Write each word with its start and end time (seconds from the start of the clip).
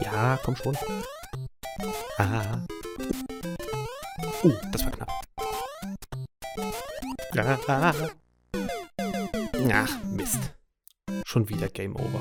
Ja, 0.00 0.38
komm 0.44 0.56
schon. 0.56 0.76
Ah. 2.18 2.64
Uh, 4.42 4.52
das 4.72 4.84
war 4.84 4.92
knapp. 4.92 5.08
Ah. 7.68 7.94
Ach, 9.72 10.04
Mist. 10.04 10.38
Schon 11.24 11.48
wieder 11.48 11.68
Game 11.68 11.96
Over. 11.96 12.20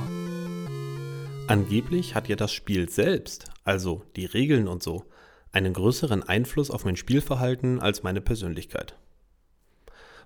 Angeblich 1.48 2.16
hat 2.16 2.30
ja 2.30 2.36
das 2.36 2.54
Spiel 2.54 2.90
selbst, 2.90 3.52
also 3.64 4.04
die 4.16 4.26
Regeln 4.26 4.68
und 4.68 4.82
so, 4.82 5.06
einen 5.52 5.74
größeren 5.74 6.24
Einfluss 6.24 6.72
auf 6.72 6.86
mein 6.86 6.96
Spielverhalten 6.96 7.82
als 7.82 8.04
meine 8.04 8.22
Persönlichkeit. 8.22 8.96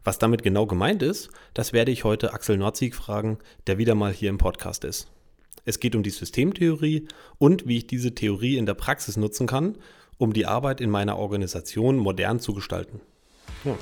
Was 0.04 0.20
damit 0.20 0.44
genau 0.44 0.68
gemeint 0.68 1.02
ist, 1.02 1.30
das 1.56 1.74
werde 1.74 1.92
ich 1.92 2.04
heute 2.04 2.32
Axel 2.34 2.58
Norzig 2.58 2.94
fragen, 2.94 3.40
der 3.66 3.80
wieder 3.80 3.96
mal 3.96 4.14
hier 4.14 4.30
im 4.30 4.38
Podcast 4.38 4.84
ist. 4.84 5.12
Es 5.68 5.80
geht 5.80 5.96
um 5.96 6.04
die 6.04 6.12
Systemtheorie 6.12 7.08
und 7.40 7.68
wie 7.68 7.78
ich 7.78 7.88
diese 7.88 8.14
Theorie 8.14 8.58
in 8.58 8.68
der 8.68 8.76
Praxis 8.76 9.18
nutzen 9.18 9.48
kann, 9.48 9.76
um 10.18 10.32
die 10.32 10.46
Arbeit 10.46 10.80
in 10.80 10.92
meiner 10.92 11.18
Organisation 11.18 11.98
modern 11.98 12.40
zu 12.40 12.54
gestalten. 12.54 13.02
Ja, 13.64 13.76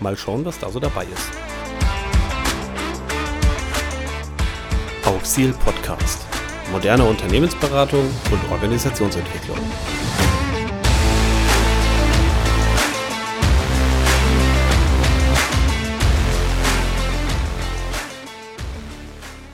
mal 0.00 0.18
schauen, 0.18 0.44
was 0.44 0.58
da 0.58 0.70
so 0.70 0.78
dabei 0.78 1.04
ist. 1.04 1.30
Auxil 5.06 5.54
Podcast. 5.64 6.26
Moderne 6.72 7.04
Unternehmensberatung 7.04 8.04
und 8.30 8.52
Organisationsentwicklung. 8.52 9.58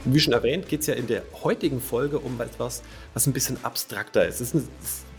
Wie 0.09 0.21
schon 0.21 0.35
erwähnt, 0.35 0.69
geht 0.69 0.83
es 0.83 0.87
ja 0.87 0.95
in 0.95 1.09
der 1.09 1.25
heutigen 1.43 1.81
Folge 1.81 2.21
um 2.21 2.41
etwas, 2.41 2.85
was 3.13 3.27
ein 3.27 3.33
bisschen 3.33 3.59
abstrakter 3.65 4.25
ist. 4.25 4.41
Es 4.41 4.55
ist 4.55 4.55
ein 4.55 4.69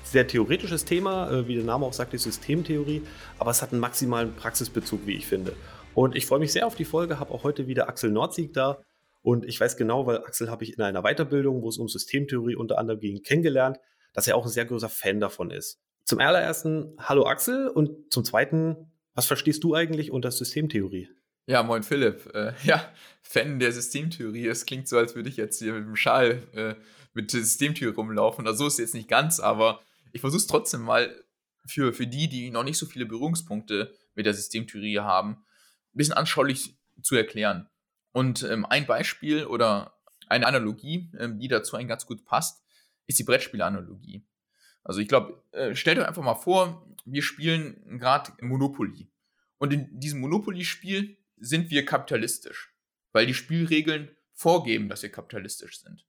sehr 0.05 0.25
theoretisches 0.25 0.85
Thema, 0.85 1.29
äh, 1.29 1.45
wie 1.45 1.55
der 1.55 1.65
Name 1.65 1.85
auch 1.85 1.91
sagt, 1.91 2.13
die 2.13 2.17
Systemtheorie, 2.17 3.01
aber 3.37 3.51
es 3.51 3.61
hat 3.61 3.73
einen 3.73 3.81
maximalen 3.81 4.33
Praxisbezug, 4.33 5.05
wie 5.05 5.17
ich 5.17 5.27
finde. 5.27 5.57
Und 5.93 6.15
ich 6.15 6.25
freue 6.25 6.39
mich 6.39 6.53
sehr 6.53 6.65
auf 6.65 6.75
die 6.75 6.85
Folge, 6.85 7.19
habe 7.19 7.33
auch 7.33 7.43
heute 7.43 7.67
wieder 7.67 7.89
Axel 7.89 8.11
Nordsieg 8.11 8.53
da. 8.53 8.81
Und 9.23 9.43
ich 9.43 9.59
weiß 9.59 9.75
genau, 9.75 10.05
weil 10.07 10.19
Axel 10.19 10.49
habe 10.49 10.63
ich 10.63 10.77
in 10.77 10.81
einer 10.81 11.01
Weiterbildung, 11.01 11.63
wo 11.63 11.67
es 11.67 11.77
um 11.77 11.89
Systemtheorie 11.89 12.55
unter 12.55 12.77
anderem 12.77 13.01
ging, 13.01 13.23
kennengelernt, 13.23 13.79
dass 14.13 14.29
er 14.29 14.37
auch 14.37 14.45
ein 14.45 14.51
sehr 14.51 14.65
großer 14.65 14.87
Fan 14.87 15.19
davon 15.19 15.51
ist. 15.51 15.81
Zum 16.05 16.19
allerersten, 16.19 16.93
hallo 16.97 17.25
Axel 17.25 17.67
und 17.67 18.09
zum 18.09 18.23
zweiten, 18.23 18.89
was 19.15 19.25
verstehst 19.25 19.65
du 19.65 19.75
eigentlich 19.75 20.11
unter 20.11 20.31
Systemtheorie? 20.31 21.09
Ja, 21.49 21.63
moin 21.63 21.81
Philipp. 21.81 22.29
Äh, 22.35 22.53
ja, 22.63 22.91
Fan 23.21 23.57
der 23.59 23.71
Systemtheorie. 23.71 24.47
Es 24.47 24.65
klingt 24.65 24.89
so, 24.89 24.97
als 24.97 25.15
würde 25.15 25.29
ich 25.29 25.37
jetzt 25.37 25.59
hier 25.59 25.73
mit 25.73 25.85
dem 25.85 25.95
Schal 25.95 26.43
äh, 26.53 26.75
mit 27.13 27.31
Systemtheorie 27.31 27.95
rumlaufen. 27.95 28.45
Also 28.45 28.65
so 28.65 28.67
ist 28.67 28.73
es 28.73 28.79
jetzt 28.79 28.93
nicht 28.93 29.07
ganz, 29.07 29.39
aber 29.39 29.81
ich 30.11 30.19
versuche 30.19 30.41
es 30.41 30.47
trotzdem 30.47 30.81
mal 30.81 31.23
für, 31.65 31.93
für 31.93 32.05
die, 32.05 32.27
die 32.27 32.51
noch 32.51 32.65
nicht 32.65 32.77
so 32.77 32.85
viele 32.85 33.05
Berührungspunkte 33.05 33.95
mit 34.13 34.25
der 34.25 34.33
Systemtheorie 34.33 34.99
haben, 34.99 35.31
ein 35.93 35.97
bisschen 35.97 36.15
anschaulich 36.15 36.77
zu 37.01 37.15
erklären. 37.15 37.69
Und 38.11 38.43
ähm, 38.43 38.65
ein 38.65 38.85
Beispiel 38.85 39.45
oder 39.45 39.93
eine 40.27 40.47
Analogie, 40.47 41.09
ähm, 41.17 41.39
die 41.39 41.47
dazu 41.47 41.77
ein 41.77 41.87
ganz 41.87 42.05
gut 42.05 42.25
passt, 42.25 42.61
ist 43.05 43.19
die 43.19 43.23
Brettspielanalogie. 43.23 44.27
Also 44.83 44.99
ich 44.99 45.07
glaube, 45.07 45.41
äh, 45.53 45.75
stellt 45.75 45.97
euch 45.97 46.07
einfach 46.07 46.23
mal 46.23 46.35
vor, 46.35 46.85
wir 47.05 47.21
spielen 47.21 47.99
gerade 47.99 48.33
Monopoly. 48.41 49.09
Und 49.59 49.71
in 49.71 49.97
diesem 49.97 50.19
Monopoly-Spiel 50.19 51.16
sind 51.37 51.69
wir 51.69 51.85
kapitalistisch, 51.85 52.73
weil 53.11 53.25
die 53.25 53.33
Spielregeln 53.33 54.15
vorgeben, 54.33 54.89
dass 54.89 55.03
wir 55.03 55.11
kapitalistisch 55.11 55.79
sind. 55.79 56.05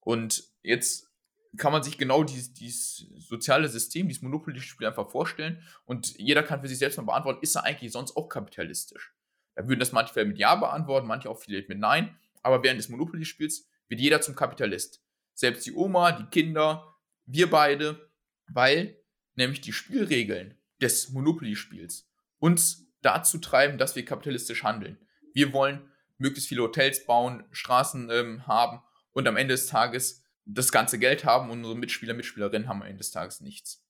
Und 0.00 0.44
jetzt 0.62 1.08
kann 1.56 1.72
man 1.72 1.82
sich 1.82 1.98
genau 1.98 2.24
dieses, 2.24 2.52
dieses 2.52 3.06
soziale 3.18 3.68
System, 3.68 4.08
dieses 4.08 4.22
Monopoly-Spiel 4.22 4.86
einfach 4.86 5.10
vorstellen 5.10 5.62
und 5.84 6.18
jeder 6.18 6.42
kann 6.42 6.60
für 6.60 6.68
sich 6.68 6.78
selbst 6.78 6.96
mal 6.96 7.04
beantworten, 7.04 7.42
ist 7.42 7.54
er 7.54 7.64
eigentlich 7.64 7.92
sonst 7.92 8.16
auch 8.16 8.28
kapitalistisch? 8.28 9.14
Da 9.54 9.66
würden 9.66 9.80
das 9.80 9.92
manche 9.92 10.24
mit 10.24 10.38
Ja 10.38 10.54
beantworten, 10.54 11.06
manche 11.06 11.30
auch 11.30 11.38
vielleicht 11.38 11.68
mit 11.68 11.78
Nein, 11.78 12.16
aber 12.42 12.62
während 12.62 12.78
des 12.78 12.88
Monopoly-Spiels 12.88 13.68
wird 13.88 14.00
jeder 14.00 14.20
zum 14.20 14.34
Kapitalist. 14.34 15.02
Selbst 15.34 15.66
die 15.66 15.72
Oma, 15.72 16.12
die 16.12 16.26
Kinder, 16.26 16.94
wir 17.26 17.50
beide, 17.50 18.10
weil 18.48 19.00
nämlich 19.34 19.60
die 19.60 19.72
Spielregeln 19.72 20.58
des 20.80 21.10
Monopoly-Spiels 21.10 22.08
uns 22.38 22.87
dazu 23.02 23.38
treiben, 23.38 23.78
dass 23.78 23.96
wir 23.96 24.04
kapitalistisch 24.04 24.64
handeln. 24.64 24.98
Wir 25.32 25.52
wollen 25.52 25.90
möglichst 26.18 26.48
viele 26.48 26.62
Hotels 26.62 27.06
bauen, 27.06 27.44
Straßen 27.52 28.10
ähm, 28.10 28.46
haben 28.46 28.82
und 29.12 29.26
am 29.28 29.36
Ende 29.36 29.54
des 29.54 29.66
Tages 29.66 30.24
das 30.44 30.72
ganze 30.72 30.98
Geld 30.98 31.24
haben 31.24 31.50
und 31.50 31.58
unsere 31.58 31.76
Mitspieler, 31.76 32.14
Mitspielerinnen 32.14 32.68
haben 32.68 32.82
am 32.82 32.88
Ende 32.88 32.98
des 32.98 33.10
Tages 33.10 33.40
nichts. 33.40 33.84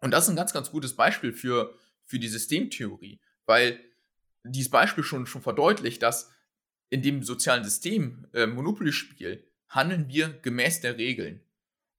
Und 0.00 0.12
das 0.12 0.24
ist 0.24 0.30
ein 0.30 0.36
ganz, 0.36 0.52
ganz 0.52 0.70
gutes 0.70 0.96
Beispiel 0.96 1.32
für, 1.32 1.74
für 2.06 2.18
die 2.18 2.28
Systemtheorie, 2.28 3.20
weil 3.46 3.80
dieses 4.44 4.70
Beispiel 4.70 5.04
schon, 5.04 5.26
schon 5.26 5.42
verdeutlicht, 5.42 6.02
dass 6.02 6.32
in 6.88 7.02
dem 7.02 7.22
sozialen 7.22 7.64
System 7.64 8.26
äh, 8.32 8.46
Monopoly-Spiel 8.46 9.44
handeln 9.68 10.08
wir 10.08 10.30
gemäß 10.40 10.80
der 10.80 10.96
Regeln. 10.96 11.42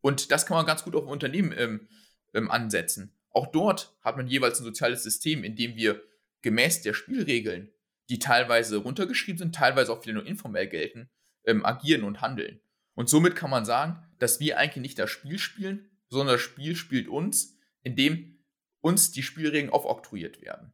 Und 0.02 0.32
das 0.32 0.46
kann 0.46 0.58
man 0.58 0.66
ganz 0.66 0.84
gut 0.84 0.96
auf 0.96 1.06
Unternehmen 1.06 1.54
ähm, 1.56 1.88
ähm, 2.34 2.50
ansetzen. 2.50 3.14
Auch 3.32 3.48
dort 3.48 3.96
hat 4.02 4.18
man 4.18 4.28
jeweils 4.28 4.60
ein 4.60 4.66
soziales 4.66 5.04
System, 5.04 5.44
in 5.44 5.56
dem 5.56 5.76
wir 5.76 6.02
gemäß 6.42 6.82
der 6.82 6.94
Spielregeln, 6.94 7.72
die 8.10 8.20
teilweise 8.20 8.78
runtergeschrieben 8.78 9.38
sind, 9.38 9.56
teilweise 9.56 9.92
auch 9.92 10.04
wieder 10.04 10.14
nur 10.14 10.26
informell 10.26 10.68
gelten, 10.68 11.10
ähm, 11.46 11.66
agieren 11.66 12.04
und 12.04 12.22
handeln. 12.22 12.60
Und 12.96 13.10
somit 13.10 13.36
kann 13.36 13.50
man 13.50 13.66
sagen, 13.66 14.04
dass 14.18 14.40
wir 14.40 14.58
eigentlich 14.58 14.82
nicht 14.82 15.00
das 15.00 15.10
Spiel 15.10 15.38
spielen, 15.38 15.90
sondern 16.10 16.36
das 16.36 16.42
Spiel 16.42 16.76
spielt 16.76 17.08
uns, 17.08 17.58
indem 17.84 18.40
uns 18.82 19.12
die 19.12 19.24
Spielregeln 19.24 19.72
aufoktroyiert 19.72 20.42
werden. 20.42 20.74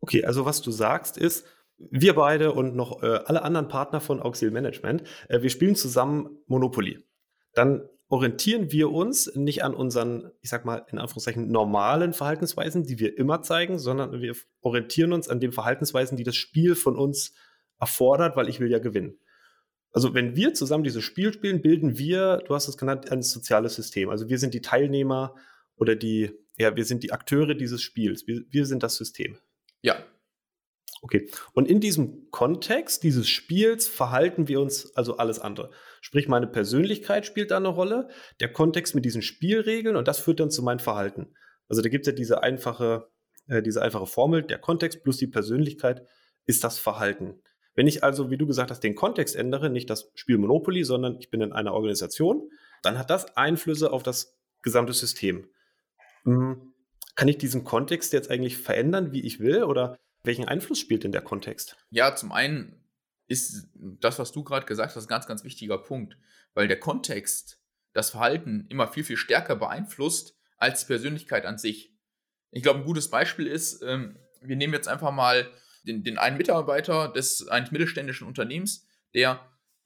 Okay, 0.00 0.24
also 0.24 0.44
was 0.44 0.62
du 0.62 0.70
sagst 0.70 1.18
ist, 1.18 1.46
wir 1.78 2.14
beide 2.14 2.52
und 2.52 2.74
noch 2.74 3.02
äh, 3.02 3.06
alle 3.06 3.42
anderen 3.42 3.68
Partner 3.68 4.00
von 4.00 4.20
Auxil 4.20 4.50
Management, 4.50 5.02
äh, 5.28 5.42
wir 5.42 5.50
spielen 5.50 5.76
zusammen 5.76 6.38
Monopoly. 6.46 7.04
Dann 7.52 7.88
orientieren 8.08 8.70
wir 8.70 8.92
uns 8.92 9.34
nicht 9.34 9.64
an 9.64 9.74
unseren, 9.74 10.30
ich 10.40 10.50
sag 10.50 10.64
mal, 10.64 10.86
in 10.90 10.98
Anführungszeichen 10.98 11.50
normalen 11.50 12.12
Verhaltensweisen, 12.12 12.84
die 12.84 12.98
wir 12.98 13.18
immer 13.18 13.42
zeigen, 13.42 13.78
sondern 13.78 14.20
wir 14.20 14.34
orientieren 14.60 15.12
uns 15.12 15.28
an 15.28 15.40
den 15.40 15.52
Verhaltensweisen, 15.52 16.16
die 16.16 16.24
das 16.24 16.36
Spiel 16.36 16.74
von 16.74 16.96
uns 16.96 17.34
erfordert, 17.80 18.36
weil 18.36 18.48
ich 18.48 18.60
will 18.60 18.70
ja 18.70 18.78
gewinnen. 18.78 19.18
Also 19.90 20.14
wenn 20.14 20.36
wir 20.36 20.54
zusammen 20.54 20.84
dieses 20.84 21.02
Spiel 21.02 21.32
spielen, 21.32 21.62
bilden 21.62 21.98
wir, 21.98 22.42
du 22.46 22.54
hast 22.54 22.68
es 22.68 22.76
genannt, 22.76 23.10
ein 23.10 23.22
soziales 23.22 23.74
System. 23.74 24.10
Also 24.10 24.28
wir 24.28 24.38
sind 24.38 24.54
die 24.54 24.60
Teilnehmer 24.60 25.34
oder 25.74 25.96
die, 25.96 26.32
ja, 26.56 26.76
wir 26.76 26.84
sind 26.84 27.02
die 27.02 27.12
Akteure 27.12 27.54
dieses 27.54 27.82
Spiels. 27.82 28.26
Wir, 28.26 28.42
wir 28.50 28.66
sind 28.66 28.82
das 28.82 28.96
System. 28.96 29.38
Ja, 29.82 29.96
Okay. 31.02 31.30
Und 31.52 31.68
in 31.68 31.80
diesem 31.80 32.30
Kontext 32.30 33.02
dieses 33.02 33.28
Spiels 33.28 33.86
verhalten 33.86 34.48
wir 34.48 34.60
uns 34.60 34.94
also 34.96 35.18
alles 35.18 35.38
andere. 35.38 35.70
Sprich, 36.00 36.28
meine 36.28 36.46
Persönlichkeit 36.46 37.26
spielt 37.26 37.50
da 37.50 37.58
eine 37.58 37.68
Rolle, 37.68 38.08
der 38.40 38.52
Kontext 38.52 38.94
mit 38.94 39.04
diesen 39.04 39.22
Spielregeln 39.22 39.96
und 39.96 40.08
das 40.08 40.18
führt 40.18 40.40
dann 40.40 40.50
zu 40.50 40.62
meinem 40.62 40.78
Verhalten. 40.78 41.34
Also 41.68 41.82
da 41.82 41.88
gibt 41.88 42.06
es 42.06 42.12
ja 42.12 42.16
diese 42.16 42.42
einfache, 42.42 43.08
äh, 43.48 43.62
diese 43.62 43.82
einfache 43.82 44.06
Formel, 44.06 44.42
der 44.42 44.58
Kontext 44.58 45.02
plus 45.02 45.18
die 45.18 45.26
Persönlichkeit 45.26 46.06
ist 46.46 46.64
das 46.64 46.78
Verhalten. 46.78 47.42
Wenn 47.74 47.86
ich 47.86 48.02
also, 48.02 48.30
wie 48.30 48.38
du 48.38 48.46
gesagt 48.46 48.70
hast, 48.70 48.80
den 48.80 48.94
Kontext 48.94 49.36
ändere, 49.36 49.68
nicht 49.68 49.90
das 49.90 50.10
Spiel 50.14 50.38
Monopoly, 50.38 50.82
sondern 50.84 51.18
ich 51.20 51.30
bin 51.30 51.42
in 51.42 51.52
einer 51.52 51.74
Organisation, 51.74 52.50
dann 52.82 52.98
hat 52.98 53.10
das 53.10 53.36
Einflüsse 53.36 53.92
auf 53.92 54.02
das 54.02 54.38
gesamte 54.62 54.94
System. 54.94 55.48
Hm, 56.24 56.72
kann 57.14 57.28
ich 57.28 57.38
diesen 57.38 57.64
Kontext 57.64 58.12
jetzt 58.12 58.30
eigentlich 58.30 58.56
verändern, 58.56 59.12
wie 59.12 59.26
ich 59.26 59.40
will? 59.40 59.64
Oder 59.64 59.98
welchen 60.26 60.46
Einfluss 60.46 60.78
spielt 60.78 61.04
denn 61.04 61.12
der 61.12 61.22
Kontext? 61.22 61.76
Ja, 61.90 62.14
zum 62.14 62.32
einen 62.32 62.84
ist 63.28 63.68
das, 63.74 64.18
was 64.18 64.32
du 64.32 64.44
gerade 64.44 64.66
gesagt 64.66 64.94
hast, 64.94 65.04
ein 65.04 65.08
ganz, 65.08 65.26
ganz 65.26 65.44
wichtiger 65.44 65.78
Punkt, 65.78 66.16
weil 66.54 66.68
der 66.68 66.78
Kontext 66.78 67.60
das 67.92 68.10
Verhalten 68.10 68.66
immer 68.68 68.88
viel, 68.88 69.04
viel 69.04 69.16
stärker 69.16 69.56
beeinflusst 69.56 70.36
als 70.58 70.80
die 70.80 70.86
Persönlichkeit 70.86 71.46
an 71.46 71.58
sich. 71.58 71.94
Ich 72.50 72.62
glaube, 72.62 72.80
ein 72.80 72.84
gutes 72.84 73.10
Beispiel 73.10 73.46
ist, 73.46 73.82
ähm, 73.82 74.18
wir 74.40 74.56
nehmen 74.56 74.74
jetzt 74.74 74.88
einfach 74.88 75.12
mal 75.12 75.50
den, 75.84 76.04
den 76.04 76.18
einen 76.18 76.36
Mitarbeiter 76.36 77.08
des 77.08 77.48
eines 77.48 77.70
mittelständischen 77.70 78.26
Unternehmens, 78.26 78.86
der 79.14 79.40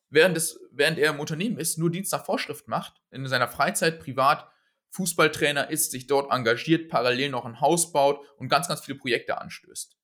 während, 0.08 0.36
des, 0.36 0.60
während 0.72 0.98
er 0.98 1.12
im 1.12 1.20
Unternehmen 1.20 1.58
ist, 1.58 1.78
nur 1.78 1.90
Dienst 1.90 2.12
nach 2.12 2.24
Vorschrift 2.24 2.68
macht, 2.68 3.00
in 3.10 3.26
seiner 3.26 3.48
Freizeit 3.48 4.00
privat 4.00 4.50
Fußballtrainer 4.90 5.70
ist, 5.70 5.92
sich 5.92 6.08
dort 6.08 6.32
engagiert, 6.32 6.88
parallel 6.88 7.30
noch 7.30 7.44
ein 7.44 7.60
Haus 7.60 7.92
baut 7.92 8.20
und 8.38 8.48
ganz, 8.48 8.66
ganz 8.66 8.80
viele 8.80 8.98
Projekte 8.98 9.40
anstößt. 9.40 9.99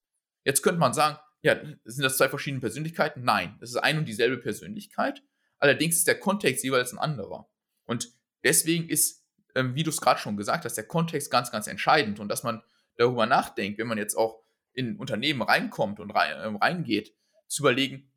Jetzt 0.47 0.63
könnte 0.63 0.79
man 0.79 0.95
sagen, 0.95 1.19
ja, 1.43 1.57
sind 1.85 2.05
das 2.05 2.17
zwei 2.17 2.29
verschiedene 2.29 2.61
Persönlichkeiten? 2.61 3.25
Nein, 3.25 3.59
es 3.61 3.71
ist 3.71 3.77
ein 3.79 3.99
und 3.99 4.05
dieselbe 4.07 4.39
Persönlichkeit. 4.39 5.21
Allerdings 5.59 5.97
ist 5.97 6.07
der 6.07 6.21
Kontext 6.21 6.63
jeweils 6.63 6.93
ein 6.93 6.99
anderer. 6.99 7.49
Und 7.85 8.13
deswegen 8.45 8.89
ist, 8.89 9.25
ähm, 9.57 9.75
wie 9.75 9.83
du 9.83 9.91
es 9.91 10.01
gerade 10.01 10.21
schon 10.21 10.37
gesagt 10.37 10.65
hast, 10.65 10.75
der 10.75 10.87
Kontext 10.87 11.33
ganz, 11.33 11.51
ganz 11.51 11.67
entscheidend. 11.67 12.21
Und 12.21 12.29
dass 12.29 12.45
man 12.45 12.63
darüber 12.97 13.27
nachdenkt, 13.27 13.81
wenn 13.81 13.89
man 13.89 13.99
jetzt 13.99 14.15
auch 14.15 14.45
in 14.73 14.97
Unternehmen 14.97 15.43
reinkommt 15.43 15.99
und 15.99 16.13
rein, 16.13 16.31
äh, 16.31 16.65
reingeht, 16.65 17.13
zu 17.49 17.65
überlegen, 17.65 18.09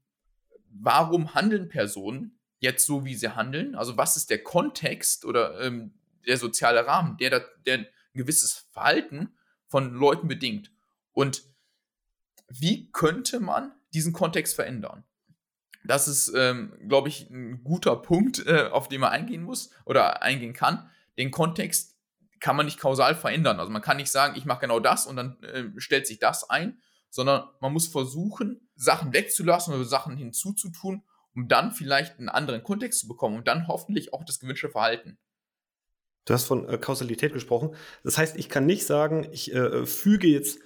warum 0.69 1.33
handeln 1.33 1.67
Personen 1.67 2.37
jetzt 2.59 2.85
so, 2.85 3.05
wie 3.05 3.15
sie 3.15 3.35
handeln? 3.35 3.73
Also 3.73 3.97
was 3.97 4.17
ist 4.17 4.29
der 4.29 4.43
Kontext 4.43 5.25
oder 5.25 5.59
ähm, 5.61 5.95
der 6.27 6.37
soziale 6.37 6.85
Rahmen, 6.85 7.17
der, 7.17 7.43
der 7.65 7.79
ein 7.79 7.87
gewisses 8.13 8.67
Verhalten 8.71 9.35
von 9.65 9.95
Leuten 9.95 10.27
bedingt? 10.27 10.71
Und 11.11 11.48
wie 12.49 12.91
könnte 12.91 13.39
man 13.39 13.71
diesen 13.93 14.13
Kontext 14.13 14.55
verändern? 14.55 15.03
Das 15.83 16.07
ist, 16.07 16.33
ähm, 16.35 16.73
glaube 16.87 17.09
ich, 17.09 17.29
ein 17.29 17.63
guter 17.63 17.95
Punkt, 17.95 18.45
äh, 18.45 18.69
auf 18.71 18.89
den 18.89 19.01
man 19.01 19.11
eingehen 19.11 19.43
muss 19.43 19.71
oder 19.85 20.21
eingehen 20.21 20.53
kann. 20.53 20.89
Den 21.17 21.31
Kontext 21.31 21.97
kann 22.39 22.55
man 22.55 22.65
nicht 22.65 22.79
kausal 22.79 23.15
verändern. 23.15 23.59
Also 23.59 23.71
man 23.71 23.81
kann 23.81 23.97
nicht 23.97 24.11
sagen, 24.11 24.35
ich 24.37 24.45
mache 24.45 24.61
genau 24.61 24.79
das 24.79 25.05
und 25.05 25.15
dann 25.15 25.41
äh, 25.43 25.65
stellt 25.77 26.07
sich 26.07 26.19
das 26.19 26.49
ein, 26.49 26.81
sondern 27.09 27.49
man 27.59 27.73
muss 27.73 27.87
versuchen, 27.87 28.69
Sachen 28.75 29.13
wegzulassen 29.13 29.73
oder 29.73 29.85
Sachen 29.85 30.15
hinzuzutun, 30.15 31.03
um 31.35 31.47
dann 31.47 31.71
vielleicht 31.71 32.19
einen 32.19 32.29
anderen 32.29 32.63
Kontext 32.63 33.01
zu 33.01 33.07
bekommen 33.07 33.37
und 33.37 33.47
dann 33.47 33.67
hoffentlich 33.67 34.13
auch 34.13 34.23
das 34.23 34.39
gewünschte 34.39 34.69
Verhalten. 34.69 35.17
Du 36.25 36.33
hast 36.33 36.45
von 36.45 36.67
äh, 36.67 36.77
Kausalität 36.77 37.33
gesprochen. 37.33 37.75
Das 38.03 38.17
heißt, 38.17 38.37
ich 38.37 38.49
kann 38.49 38.65
nicht 38.65 38.85
sagen, 38.85 39.27
ich 39.31 39.53
äh, 39.53 39.85
füge 39.85 40.27
jetzt, 40.27 40.59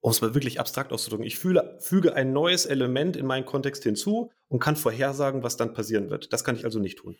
um 0.00 0.10
es 0.10 0.20
mal 0.20 0.34
wirklich 0.34 0.60
abstrakt 0.60 0.92
auszudrücken, 0.92 1.26
ich 1.26 1.38
fühle, 1.38 1.78
füge 1.80 2.14
ein 2.14 2.32
neues 2.32 2.66
Element 2.66 3.16
in 3.16 3.26
meinen 3.26 3.44
Kontext 3.44 3.82
hinzu 3.82 4.30
und 4.48 4.58
kann 4.58 4.76
vorhersagen, 4.76 5.42
was 5.42 5.56
dann 5.56 5.74
passieren 5.74 6.10
wird. 6.10 6.32
Das 6.32 6.44
kann 6.44 6.56
ich 6.56 6.64
also 6.64 6.78
nicht 6.78 6.98
tun. 6.98 7.16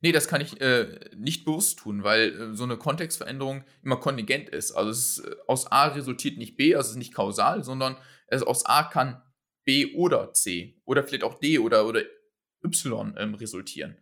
Nee, 0.00 0.12
das 0.12 0.28
kann 0.28 0.40
ich 0.40 0.60
äh, 0.60 1.00
nicht 1.16 1.44
bewusst 1.44 1.78
tun, 1.78 2.02
weil 2.02 2.28
äh, 2.28 2.54
so 2.54 2.64
eine 2.64 2.76
Kontextveränderung 2.76 3.64
immer 3.82 3.96
kontingent 3.96 4.50
ist. 4.50 4.72
Also 4.72 4.90
ist, 4.90 5.18
äh, 5.20 5.36
aus 5.46 5.70
A 5.70 5.86
resultiert 5.86 6.36
nicht 6.36 6.56
B, 6.56 6.74
also 6.74 6.88
es 6.88 6.90
ist 6.92 6.98
nicht 6.98 7.14
kausal, 7.14 7.64
sondern 7.64 7.96
es, 8.26 8.42
aus 8.42 8.66
A 8.66 8.82
kann 8.82 9.22
B 9.64 9.94
oder 9.94 10.32
C 10.32 10.82
oder 10.84 11.04
vielleicht 11.04 11.24
auch 11.24 11.38
D 11.38 11.58
oder, 11.58 11.86
oder 11.86 12.02
Y 12.62 13.14
ähm, 13.16 13.34
resultieren. 13.34 13.96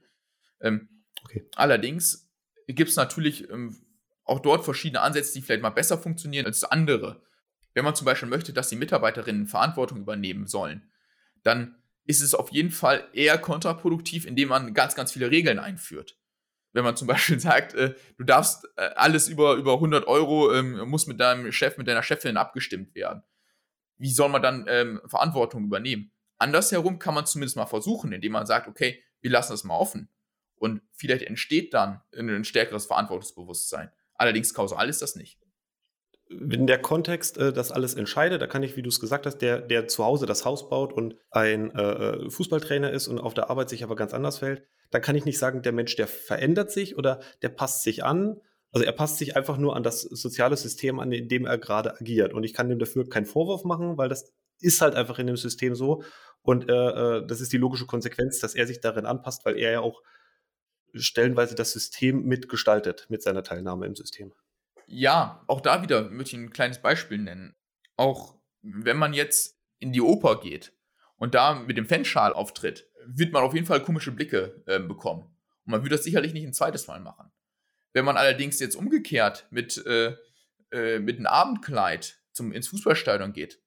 Ähm, 0.61 0.89
okay. 1.25 1.47
Allerdings 1.55 2.33
gibt 2.67 2.91
es 2.91 2.97
natürlich 2.97 3.49
ähm, 3.51 3.77
auch 4.25 4.41
dort 4.41 4.65
verschiedene 4.65 5.03
Ansätze, 5.03 5.35
die 5.35 5.43
vielleicht 5.43 5.63
mal 5.63 5.71
besser 5.71 5.99
funktionieren 5.99 6.47
als 6.47 6.65
andere. 6.65 7.23
Wenn 7.75 7.85
man 7.85 7.95
zum 7.95 8.05
Beispiel 8.05 8.29
möchte, 8.29 8.53
dass 8.53 8.69
die 8.69 8.77
Mitarbeiterinnen 8.77 9.47
Verantwortung 9.47 9.99
übernehmen 9.99 10.47
sollen, 10.47 10.91
dann 11.43 11.77
ist 12.05 12.21
es 12.21 12.35
auf 12.35 12.51
jeden 12.51 12.71
Fall 12.71 13.09
eher 13.13 13.39
kontraproduktiv, 13.39 14.27
indem 14.27 14.49
man 14.49 14.75
ganz, 14.75 14.95
ganz 14.95 15.13
viele 15.13 15.31
Regeln 15.31 15.59
einführt. 15.59 16.19
Wenn 16.73 16.85
man 16.85 16.97
zum 16.97 17.07
Beispiel 17.07 17.39
sagt, 17.41 17.75
äh, 17.75 17.95
du 18.19 18.25
darfst 18.25 18.69
äh, 18.77 18.91
alles 18.97 19.29
über, 19.29 19.55
über 19.55 19.75
100 19.75 20.07
Euro, 20.07 20.53
ähm, 20.53 20.89
muss 20.89 21.07
mit 21.07 21.21
deinem 21.21 21.51
Chef, 21.53 21.79
mit 21.79 21.87
deiner 21.87 22.03
Chefin 22.03 22.37
abgestimmt 22.37 22.95
werden. 22.95 23.23
Wie 23.99 24.11
soll 24.11 24.29
man 24.29 24.43
dann 24.43 24.67
ähm, 24.69 25.01
Verantwortung 25.07 25.65
übernehmen? 25.65 26.11
Andersherum 26.39 26.99
kann 26.99 27.15
man 27.15 27.25
zumindest 27.25 27.57
mal 27.57 27.67
versuchen, 27.67 28.13
indem 28.13 28.33
man 28.33 28.47
sagt, 28.47 28.67
okay, 28.67 29.03
wir 29.21 29.31
lassen 29.31 29.53
das 29.53 29.65
mal 29.65 29.77
offen. 29.77 30.09
Und 30.57 30.83
vielleicht 30.93 31.25
entsteht 31.25 31.73
dann 31.73 32.01
ein 32.17 32.45
stärkeres 32.45 32.87
Verantwortungsbewusstsein. 32.87 33.93
Allerdings 34.15 34.53
kausal 34.55 34.89
ist 34.89 35.03
das 35.03 35.15
nicht 35.15 35.42
wenn 36.39 36.67
der 36.67 36.81
Kontext 36.81 37.39
äh, 37.39 37.53
das 37.53 37.73
alles 37.73 37.95
entscheidet, 37.95 38.43
da 38.43 38.47
kann 38.47 38.63
ich, 38.63 38.77
wie 38.77 38.83
du 38.83 38.89
es 38.89 39.01
gesagt 39.01 39.27
hast, 39.27 39.39
der, 39.39 39.61
der 39.61 39.89
zu 39.89 40.05
Hause 40.05 40.27
das 40.27 40.45
Haus 40.45 40.69
baut 40.69 40.93
und 40.93 41.17
ein 41.31 41.75
äh, 41.75 41.83
äh, 41.83 42.31
Fußballtrainer 42.31 42.91
ist 42.91 43.09
und 43.09 43.19
auf 43.19 43.35
der 43.35 43.51
Arbeit 43.51 43.69
sich 43.69 43.85
aber 43.85 43.97
ganz 43.97 44.15
anders 44.15 44.39
fällt, 44.39 44.65
dann 44.91 45.03
kann 45.03 45.17
ich 45.17 45.25
nicht 45.25 45.39
sagen, 45.39 45.63
der 45.63 45.73
Mensch, 45.73 45.97
der 45.97 46.07
verändert 46.07 46.71
sich 46.71 46.97
oder 46.97 47.21
der 47.43 47.49
passt 47.49 47.83
sich 47.83 48.05
an. 48.05 48.41
Also 48.73 48.85
er 48.85 48.93
passt 48.93 49.19
sich 49.19 49.37
einfach 49.37 49.59
nur 49.59 49.77
an 49.77 49.83
das 49.83 50.03
soziale 50.03 50.57
System 50.57 50.99
an, 50.99 51.13
in 51.13 51.29
dem 51.29 51.47
er 51.47 51.59
gerade 51.59 51.95
agiert. 51.99 52.33
Und 52.33 52.45
ich 52.45 52.55
kann 52.55 52.69
dem 52.69 52.79
dafür 52.79 53.09
keinen 53.09 53.27
Vorwurf 53.27 53.65
machen, 53.65 53.99
weil 53.99 54.09
das 54.09 54.33
ist 54.61 54.81
halt 54.81 54.95
einfach 54.95 55.19
in 55.19 55.27
dem 55.27 55.37
System 55.37 55.75
so. 55.75 56.03
Und 56.43 56.71
äh, 56.71 56.73
äh 57.19 57.27
das 57.27 57.41
ist 57.41 57.53
die 57.53 57.59
logische 57.59 57.87
Konsequenz, 57.87 58.39
dass 58.39 58.55
er 58.55 58.67
sich 58.67 58.81
darin 58.81 59.07
anpasst, 59.07 59.45
weil 59.45 59.59
er 59.59 59.73
ja 59.73 59.81
auch 59.81 60.03
stellenweise 60.95 61.55
das 61.55 61.73
System 61.73 62.25
mitgestaltet 62.25 63.07
mit 63.09 63.23
seiner 63.23 63.43
Teilnahme 63.43 63.87
im 63.87 63.97
System. 63.97 64.33
Ja, 64.87 65.45
auch 65.47 65.61
da 65.61 65.83
wieder 65.83 66.11
möchte 66.11 66.37
ich 66.37 66.43
ein 66.43 66.53
kleines 66.53 66.81
Beispiel 66.81 67.19
nennen. 67.19 67.55
Auch 67.97 68.39
wenn 68.63 68.97
man 68.97 69.13
jetzt 69.13 69.59
in 69.79 69.93
die 69.93 70.01
Oper 70.01 70.41
geht 70.41 70.73
und 71.17 71.35
da 71.35 71.55
mit 71.55 71.77
dem 71.77 71.87
Fanschal 71.87 72.33
auftritt, 72.33 72.89
wird 73.07 73.33
man 73.33 73.43
auf 73.43 73.55
jeden 73.55 73.67
Fall 73.67 73.83
komische 73.83 74.13
Blicke 74.13 74.63
äh, 74.67 74.79
bekommen. 74.79 75.23
Und 75.65 75.71
man 75.73 75.83
würde 75.83 75.97
das 75.97 76.05
sicherlich 76.05 76.33
nicht 76.33 76.47
ein 76.47 76.53
zweites 76.53 76.87
Mal 76.87 77.01
machen. 77.01 77.31
Wenn 77.93 78.05
man 78.05 78.17
allerdings 78.17 78.59
jetzt 78.61 78.77
umgekehrt 78.77 79.47
mit, 79.51 79.85
äh, 79.87 80.17
äh, 80.71 80.99
mit 80.99 81.19
einem 81.19 81.27
Abendkleid 81.27 82.21
zum, 82.33 82.53
ins 82.53 82.69
Fußballstadion 82.69 83.33
geht, 83.33 83.61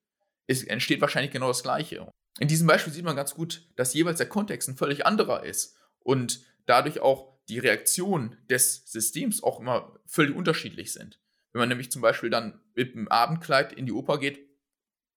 ist, 0.47 0.67
entsteht 0.67 1.01
wahrscheinlich 1.01 1.31
genau 1.31 1.47
das 1.47 1.63
Gleiche. 1.63 2.09
In 2.39 2.47
diesem 2.47 2.67
Beispiel 2.67 2.91
sieht 2.91 3.05
man 3.05 3.15
ganz 3.15 3.33
gut, 3.33 3.69
dass 3.75 3.93
jeweils 3.93 4.17
der 4.17 4.29
Kontext 4.29 4.67
ein 4.67 4.77
völlig 4.77 5.05
anderer 5.05 5.43
ist 5.43 5.77
und 5.99 6.41
dadurch 6.65 6.99
auch 6.99 7.34
die 7.49 7.59
Reaktionen 7.59 8.37
des 8.49 8.83
Systems 8.85 9.43
auch 9.43 9.59
immer 9.59 9.99
völlig 10.05 10.35
unterschiedlich 10.35 10.93
sind. 10.93 11.19
Wenn 11.51 11.59
man 11.59 11.69
nämlich 11.69 11.91
zum 11.91 12.01
Beispiel 12.01 12.29
dann 12.29 12.59
mit 12.73 12.95
einem 12.95 13.07
Abendkleid 13.07 13.73
in 13.73 13.85
die 13.85 13.91
Oper 13.91 14.19
geht, 14.19 14.39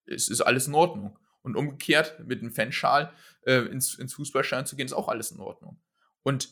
ist, 0.06 0.30
ist 0.30 0.40
alles 0.40 0.66
in 0.66 0.74
Ordnung. 0.74 1.18
Und 1.42 1.56
umgekehrt 1.56 2.20
mit 2.26 2.40
einem 2.40 2.52
Fanschal 2.52 3.12
äh, 3.46 3.60
ins, 3.66 3.94
ins 3.94 4.14
Fußballstadion 4.14 4.66
zu 4.66 4.76
gehen, 4.76 4.86
ist 4.86 4.92
auch 4.92 5.08
alles 5.08 5.30
in 5.30 5.40
Ordnung. 5.40 5.80
Und 6.22 6.50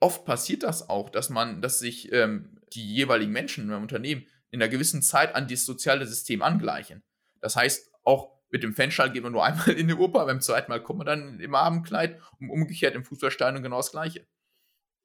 oft 0.00 0.24
passiert 0.24 0.62
das 0.62 0.88
auch, 0.88 1.08
dass 1.08 1.30
man, 1.30 1.62
dass 1.62 1.78
sich 1.78 2.12
ähm, 2.12 2.60
die 2.74 2.94
jeweiligen 2.94 3.32
Menschen 3.32 3.70
im 3.70 3.82
Unternehmen 3.82 4.26
in 4.50 4.60
einer 4.60 4.70
gewissen 4.70 5.02
Zeit 5.02 5.34
an 5.34 5.48
das 5.48 5.64
soziale 5.64 6.06
System 6.06 6.42
angleichen. 6.42 7.02
Das 7.40 7.56
heißt, 7.56 7.90
auch 8.02 8.32
mit 8.50 8.62
dem 8.62 8.74
Fanschal 8.74 9.10
geht 9.10 9.22
man 9.22 9.32
nur 9.32 9.44
einmal 9.44 9.70
in 9.70 9.88
die 9.88 9.94
Oper, 9.94 10.26
beim 10.26 10.40
zweiten 10.40 10.70
Mal 10.70 10.82
kommt 10.82 10.98
man 10.98 11.06
dann 11.06 11.40
im 11.40 11.54
Abendkleid 11.54 12.20
und 12.38 12.50
umgekehrt 12.50 12.94
im 12.94 13.04
Fußballstadion 13.04 13.62
genau 13.62 13.78
das 13.78 13.90
Gleiche. 13.90 14.26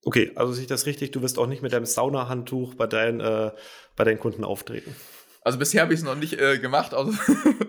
Okay, 0.07 0.31
also 0.35 0.53
sehe 0.53 0.61
ich 0.61 0.69
das 0.69 0.85
richtig, 0.85 1.11
du 1.11 1.21
wirst 1.21 1.37
auch 1.37 1.47
nicht 1.47 1.61
mit 1.61 1.73
deinem 1.73 1.85
Saunahandtuch 1.85 2.75
bei, 2.75 2.87
dein, 2.87 3.19
äh, 3.19 3.51
bei 3.97 4.05
deinen 4.05 4.21
Kunden 4.21 4.45
auftreten. 4.45 4.95
Also 5.41 5.59
bisher 5.59 5.81
habe 5.81 5.93
ich 5.93 5.99
es 5.99 6.05
noch 6.05 6.15
nicht 6.15 6.39
äh, 6.39 6.59
gemacht, 6.59 6.93
also 6.93 7.11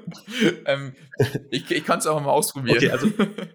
ähm, 0.67 0.94
ich, 1.50 1.69
ich 1.69 1.85
kann 1.85 1.99
es 1.99 2.06
aber 2.06 2.20
mal 2.20 2.31
ausprobieren. 2.31 2.76
Okay, 2.76 2.90
also, 2.93 3.08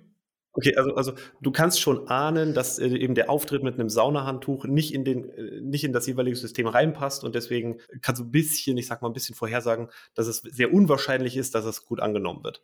okay, 0.52 0.76
also, 0.76 0.96
also 0.96 1.14
du 1.40 1.52
kannst 1.54 1.80
schon 1.80 2.10
ahnen, 2.10 2.54
dass 2.54 2.78
äh, 2.78 2.88
eben 2.88 3.16
der 3.16 3.30
Auftritt 3.30 3.64
mit 3.64 3.76
einem 3.76 3.88
Saunahandtuch 3.88 4.66
nicht 4.66 4.94
in, 4.94 5.06
den, 5.06 5.30
äh, 5.30 5.62
nicht 5.62 5.86
in 5.86 5.94
das 5.94 6.06
jeweilige 6.06 6.36
System 6.36 6.68
reinpasst 6.68 7.24
und 7.24 7.36
deswegen 7.36 7.80
kannst 8.02 8.20
du 8.20 8.26
ein 8.26 8.32
bisschen, 8.32 8.78
ich 8.78 8.88
sag 8.88 9.02
mal 9.02 9.08
ein 9.08 9.14
bisschen 9.14 9.34
vorhersagen, 9.34 9.88
dass 10.14 10.28
es 10.28 10.40
sehr 10.40 10.74
unwahrscheinlich 10.74 11.38
ist, 11.38 11.56
dass 11.56 11.64
es 11.64 11.86
gut 11.86 12.02
angenommen 12.02 12.44
wird. 12.44 12.62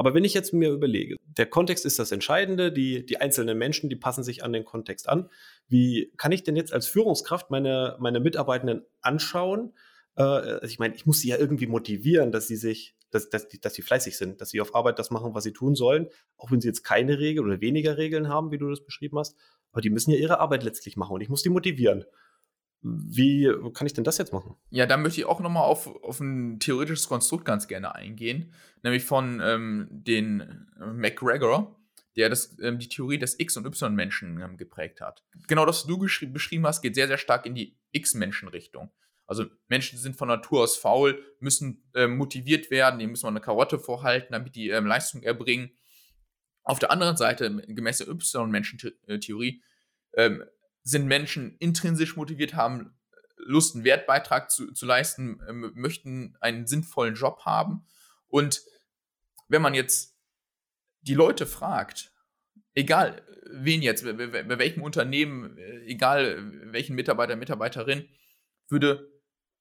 Aber 0.00 0.14
wenn 0.14 0.24
ich 0.24 0.32
jetzt 0.32 0.54
mir 0.54 0.70
überlege, 0.70 1.16
der 1.36 1.44
Kontext 1.44 1.84
ist 1.84 1.98
das 1.98 2.10
Entscheidende, 2.10 2.72
die, 2.72 3.04
die 3.04 3.18
einzelnen 3.18 3.58
Menschen, 3.58 3.90
die 3.90 3.96
passen 3.96 4.24
sich 4.24 4.42
an 4.42 4.50
den 4.54 4.64
Kontext 4.64 5.06
an. 5.06 5.28
Wie 5.68 6.10
kann 6.16 6.32
ich 6.32 6.42
denn 6.42 6.56
jetzt 6.56 6.72
als 6.72 6.86
Führungskraft 6.86 7.50
meine, 7.50 7.98
meine 8.00 8.18
Mitarbeitenden 8.18 8.86
anschauen? 9.02 9.74
Äh, 10.16 10.22
also 10.22 10.66
ich 10.68 10.78
meine, 10.78 10.94
ich 10.94 11.04
muss 11.04 11.20
sie 11.20 11.28
ja 11.28 11.36
irgendwie 11.36 11.66
motivieren, 11.66 12.32
dass 12.32 12.46
sie 12.46 12.56
sich, 12.56 12.96
dass, 13.10 13.28
dass, 13.28 13.46
dass 13.48 13.74
sie 13.74 13.82
fleißig 13.82 14.16
sind, 14.16 14.40
dass 14.40 14.48
sie 14.48 14.62
auf 14.62 14.74
Arbeit 14.74 14.98
das 14.98 15.10
machen, 15.10 15.34
was 15.34 15.44
sie 15.44 15.52
tun 15.52 15.74
sollen, 15.74 16.08
auch 16.38 16.50
wenn 16.50 16.62
sie 16.62 16.68
jetzt 16.68 16.82
keine 16.82 17.18
Regeln 17.18 17.46
oder 17.46 17.60
weniger 17.60 17.98
Regeln 17.98 18.28
haben, 18.28 18.52
wie 18.52 18.58
du 18.58 18.70
das 18.70 18.82
beschrieben 18.82 19.18
hast. 19.18 19.36
Aber 19.70 19.82
die 19.82 19.90
müssen 19.90 20.12
ja 20.12 20.16
ihre 20.16 20.40
Arbeit 20.40 20.62
letztlich 20.62 20.96
machen 20.96 21.12
und 21.12 21.20
ich 21.20 21.28
muss 21.28 21.42
die 21.42 21.50
motivieren. 21.50 22.06
Wie 22.82 23.52
kann 23.74 23.86
ich 23.86 23.92
denn 23.92 24.04
das 24.04 24.16
jetzt 24.16 24.32
machen? 24.32 24.56
Ja, 24.70 24.86
da 24.86 24.96
möchte 24.96 25.20
ich 25.20 25.26
auch 25.26 25.40
nochmal 25.40 25.64
auf, 25.64 25.86
auf 26.02 26.18
ein 26.20 26.60
theoretisches 26.60 27.08
Konstrukt 27.08 27.44
ganz 27.44 27.68
gerne 27.68 27.94
eingehen, 27.94 28.52
nämlich 28.82 29.04
von 29.04 29.40
ähm, 29.44 29.88
den 29.90 30.40
äh, 30.80 30.86
McGregor, 30.86 31.78
der 32.16 32.30
das, 32.30 32.58
ähm, 32.60 32.78
die 32.78 32.88
Theorie 32.88 33.18
des 33.18 33.38
X- 33.38 33.58
und 33.58 33.66
Y-Menschen 33.66 34.40
ähm, 34.40 34.56
geprägt 34.56 35.02
hat. 35.02 35.22
Genau 35.46 35.66
das, 35.66 35.80
was 35.80 35.86
du 35.86 35.98
beschrieben 35.98 36.66
hast, 36.66 36.80
geht 36.80 36.94
sehr, 36.94 37.06
sehr 37.06 37.18
stark 37.18 37.44
in 37.44 37.54
die 37.54 37.78
X-Menschen-Richtung. 37.92 38.90
Also 39.26 39.44
Menschen 39.68 39.98
sind 39.98 40.16
von 40.16 40.28
Natur 40.28 40.62
aus 40.62 40.76
faul, 40.76 41.22
müssen 41.38 41.88
äh, 41.94 42.08
motiviert 42.08 42.70
werden, 42.70 42.98
die 42.98 43.06
müssen 43.06 43.26
man 43.26 43.36
eine 43.36 43.44
Karotte 43.44 43.78
vorhalten, 43.78 44.32
damit 44.32 44.56
die 44.56 44.70
ähm, 44.70 44.86
Leistung 44.86 45.22
erbringen. 45.22 45.70
Auf 46.62 46.78
der 46.78 46.90
anderen 46.90 47.16
Seite, 47.16 47.62
gemäß 47.68 47.98
der 47.98 48.08
Y-Menschen-Theorie, 48.08 49.62
ähm, 50.14 50.44
sind 50.82 51.06
Menschen 51.06 51.56
intrinsisch 51.58 52.16
motiviert, 52.16 52.54
haben 52.54 52.96
Lust, 53.36 53.74
einen 53.74 53.84
Wertbeitrag 53.84 54.50
zu, 54.50 54.72
zu 54.72 54.86
leisten, 54.86 55.40
äh, 55.40 55.52
möchten 55.52 56.36
einen 56.40 56.66
sinnvollen 56.66 57.14
Job 57.14 57.40
haben. 57.44 57.86
Und 58.28 58.62
wenn 59.48 59.62
man 59.62 59.74
jetzt 59.74 60.16
die 61.02 61.14
Leute 61.14 61.46
fragt, 61.46 62.12
egal 62.74 63.22
wen 63.52 63.82
jetzt, 63.82 64.04
bei, 64.04 64.58
welchem 64.58 64.82
Unternehmen, 64.82 65.56
äh, 65.58 65.84
egal 65.86 66.72
welchen 66.72 66.94
Mitarbeiter, 66.94 67.36
Mitarbeiterin, 67.36 68.08
würde 68.68 69.10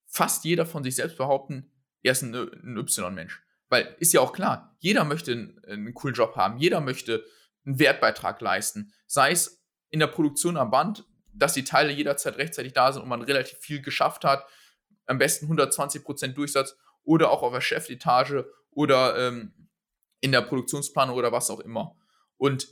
fast 0.06 0.44
jeder 0.46 0.66
von 0.66 0.84
sich 0.84 0.96
selbst 0.96 1.18
behaupten, 1.18 1.72
er 2.04 2.12
ist 2.12 2.22
ein, 2.22 2.36
ein 2.36 2.78
Y-Mensch. 2.78 3.44
Weil 3.70 3.96
ist 4.00 4.14
ja 4.14 4.22
auch 4.22 4.34
klar, 4.34 4.76
jeder 4.80 5.04
möchte 5.04 5.32
einen, 5.32 5.64
einen 5.66 5.94
coolen 5.94 6.16
Job 6.16 6.36
haben, 6.36 6.58
jeder 6.58 6.82
möchte 6.82 7.26
einen 7.66 7.80
Wertbeitrag 7.80 8.42
leisten. 8.42 8.94
Sei 9.06 9.32
es 9.32 9.59
in 9.90 10.00
der 10.00 10.08
Produktion 10.08 10.58
am 10.58 10.72
Band, 10.72 11.06
dass 11.34 11.54
die 11.54 11.64
Teile 11.64 11.92
jederzeit 11.92 12.38
rechtzeitig 12.38 12.74
da 12.74 12.92
sind 12.92 13.02
und 13.02 13.10
man 13.10 13.22
relativ 13.22 13.60
viel 13.60 13.82
geschafft 13.82 14.24
hat. 14.24 14.46
Am 15.06 15.18
besten 15.18 15.48
120% 15.52 16.34
Durchsatz 16.34 16.76
oder 17.04 17.32
auch 17.32 17.42
auf 17.42 17.54
der 17.54 17.62
Chefetage 17.62 18.46
oder 18.72 19.18
ähm, 19.18 19.54
in 20.22 20.32
der 20.32 20.42
Produktionsplanung 20.42 21.16
oder 21.16 21.32
was 21.32 21.50
auch 21.50 21.60
immer. 21.60 21.96
Und 22.38 22.68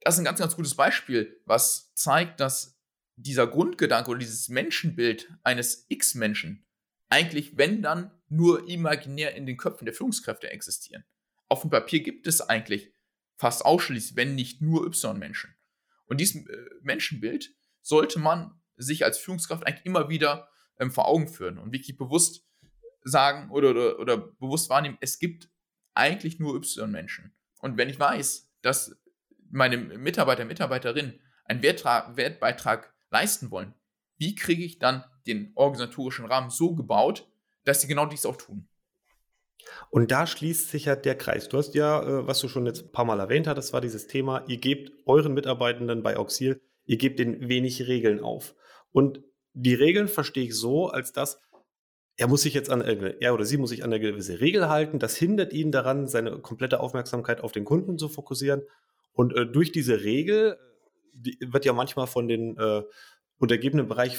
das 0.00 0.14
ist 0.14 0.20
ein 0.20 0.24
ganz, 0.24 0.38
ganz 0.38 0.56
gutes 0.56 0.74
Beispiel, 0.74 1.40
was 1.46 1.92
zeigt, 1.94 2.40
dass 2.40 2.78
dieser 3.16 3.46
Grundgedanke 3.46 4.10
oder 4.10 4.18
dieses 4.18 4.48
Menschenbild 4.48 5.32
eines 5.42 5.86
X-Menschen 5.88 6.66
eigentlich, 7.08 7.56
wenn 7.56 7.82
dann, 7.82 8.10
nur 8.28 8.68
imaginär 8.68 9.34
in 9.36 9.46
den 9.46 9.56
Köpfen 9.56 9.84
der 9.84 9.94
Führungskräfte 9.94 10.50
existieren. 10.50 11.04
Auf 11.48 11.60
dem 11.60 11.70
Papier 11.70 12.00
gibt 12.00 12.26
es 12.26 12.40
eigentlich 12.40 12.92
fast 13.36 13.64
ausschließlich, 13.64 14.16
wenn 14.16 14.34
nicht 14.34 14.60
nur 14.60 14.84
Y-Menschen. 14.86 15.55
Und 16.06 16.20
dieses 16.20 16.46
äh, 16.46 16.56
Menschenbild 16.82 17.54
sollte 17.82 18.18
man 18.18 18.60
sich 18.76 19.04
als 19.04 19.18
Führungskraft 19.18 19.66
eigentlich 19.66 19.86
immer 19.86 20.08
wieder 20.08 20.48
ähm, 20.78 20.90
vor 20.90 21.08
Augen 21.08 21.28
führen 21.28 21.58
und 21.58 21.72
wirklich 21.72 21.96
bewusst 21.96 22.46
sagen 23.02 23.50
oder, 23.50 23.70
oder, 23.70 23.98
oder 23.98 24.16
bewusst 24.16 24.68
wahrnehmen, 24.68 24.98
es 25.00 25.18
gibt 25.18 25.48
eigentlich 25.94 26.38
nur 26.38 26.56
Y-Menschen. 26.56 27.34
Und 27.60 27.76
wenn 27.78 27.88
ich 27.88 27.98
weiß, 27.98 28.52
dass 28.62 28.96
meine 29.50 29.76
Mitarbeiter, 29.76 30.44
Mitarbeiterinnen 30.44 31.20
einen 31.44 31.62
Wertra 31.62 32.16
Wertbeitrag 32.16 32.92
leisten 33.10 33.50
wollen, 33.50 33.74
wie 34.18 34.34
kriege 34.34 34.64
ich 34.64 34.78
dann 34.78 35.04
den 35.26 35.52
organisatorischen 35.54 36.26
Rahmen 36.26 36.50
so 36.50 36.74
gebaut, 36.74 37.30
dass 37.64 37.80
sie 37.80 37.86
genau 37.86 38.06
dies 38.06 38.26
auch 38.26 38.36
tun? 38.36 38.68
Und 39.90 40.10
da 40.10 40.26
schließt 40.26 40.70
sich 40.70 40.86
ja 40.86 40.96
der 40.96 41.16
Kreis. 41.16 41.48
Du 41.48 41.58
hast 41.58 41.74
ja, 41.74 42.02
äh, 42.02 42.26
was 42.26 42.40
du 42.40 42.48
schon 42.48 42.66
jetzt 42.66 42.84
ein 42.84 42.92
paar 42.92 43.04
Mal 43.04 43.20
erwähnt 43.20 43.46
hattest, 43.46 43.72
war 43.72 43.80
dieses 43.80 44.06
Thema, 44.06 44.44
ihr 44.46 44.58
gebt 44.58 44.92
euren 45.06 45.34
Mitarbeitenden 45.34 46.02
bei 46.02 46.16
Auxil, 46.16 46.60
ihr 46.84 46.96
gebt 46.96 47.18
denen 47.18 47.48
wenig 47.48 47.86
Regeln 47.86 48.20
auf. 48.20 48.54
Und 48.92 49.22
die 49.52 49.74
Regeln 49.74 50.08
verstehe 50.08 50.44
ich 50.44 50.54
so, 50.54 50.88
als 50.88 51.12
dass 51.12 51.40
er 52.18 52.28
muss 52.28 52.42
sich 52.42 52.54
jetzt 52.54 52.70
an 52.70 52.80
er 52.80 53.34
oder 53.34 53.44
sie 53.44 53.58
muss 53.58 53.68
sich 53.70 53.84
an 53.84 53.92
eine 53.92 54.00
gewisse 54.00 54.40
Regel 54.40 54.70
halten. 54.70 54.98
Das 54.98 55.16
hindert 55.16 55.52
ihn 55.52 55.70
daran, 55.70 56.08
seine 56.08 56.38
komplette 56.38 56.80
Aufmerksamkeit 56.80 57.42
auf 57.42 57.52
den 57.52 57.66
Kunden 57.66 57.98
zu 57.98 58.08
fokussieren. 58.08 58.62
Und 59.12 59.34
äh, 59.34 59.46
durch 59.46 59.70
diese 59.70 60.02
Regel 60.02 60.56
die 61.16 61.38
wird 61.40 61.64
ja 61.64 61.72
manchmal 61.72 62.06
von 62.06 62.28
den 62.28 62.56
äh, 62.58 62.82
untergebenen 63.38 63.88
Bereich 63.88 64.18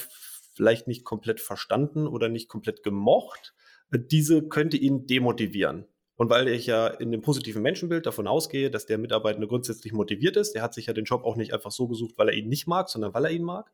vielleicht 0.56 0.88
nicht 0.88 1.04
komplett 1.04 1.40
verstanden 1.40 2.08
oder 2.08 2.30
nicht 2.30 2.50
komplett 2.50 2.84
gemocht. 2.84 3.54
Diese 3.92 4.48
könnte 4.48 4.78
ihn 4.78 5.08
demotivieren. 5.08 5.86
Und 6.16 6.32
weil 6.32 6.48
ich 6.48 6.66
ja 6.66 6.88
in 6.88 7.12
dem 7.12 7.22
positiven 7.22 7.62
Menschenbild 7.62 8.06
davon 8.06 8.28
ausgehe, 8.28 8.72
dass 8.72 8.88
der 8.88 8.98
Mitarbeitende 8.98 9.48
grundsätzlich 9.48 9.94
motiviert 9.94 10.36
ist, 10.36 10.54
der 10.54 10.64
hat 10.64 10.74
sich 10.74 10.88
ja 10.88 10.94
den 10.94 11.06
Job 11.06 11.24
auch 11.24 11.36
nicht 11.36 11.54
einfach 11.54 11.72
so 11.72 11.88
gesucht, 11.88 12.16
weil 12.18 12.30
er 12.30 12.36
ihn 12.36 12.50
nicht 12.50 12.68
mag, 12.68 12.90
sondern 12.90 13.14
weil 13.14 13.26
er 13.26 13.32
ihn 13.32 13.44
mag. 13.44 13.72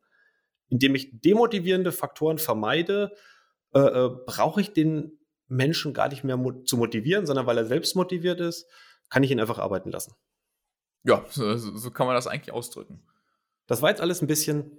Indem 0.68 0.94
ich 0.94 1.20
demotivierende 1.20 1.90
Faktoren 1.90 2.38
vermeide, 2.38 3.12
äh, 3.74 3.80
äh, 3.80 4.10
brauche 4.26 4.60
ich 4.60 4.72
den 4.72 5.18
Menschen 5.48 5.94
gar 5.94 6.08
nicht 6.08 6.22
mehr 6.22 6.36
mo 6.36 6.52
zu 6.52 6.76
motivieren, 6.76 7.26
sondern 7.26 7.46
weil 7.46 7.58
er 7.58 7.66
selbst 7.66 7.96
motiviert 7.96 8.40
ist, 8.40 8.66
kann 9.08 9.22
ich 9.22 9.30
ihn 9.30 9.40
einfach 9.40 9.58
arbeiten 9.58 9.90
lassen. 9.90 10.14
Ja, 11.04 11.24
so, 11.28 11.56
so 11.56 11.90
kann 11.90 12.06
man 12.06 12.16
das 12.16 12.26
eigentlich 12.26 12.52
ausdrücken. 12.52 13.02
Das 13.66 13.82
war 13.82 13.90
jetzt 13.90 14.00
alles 14.00 14.22
ein 14.22 14.26
bisschen, 14.26 14.78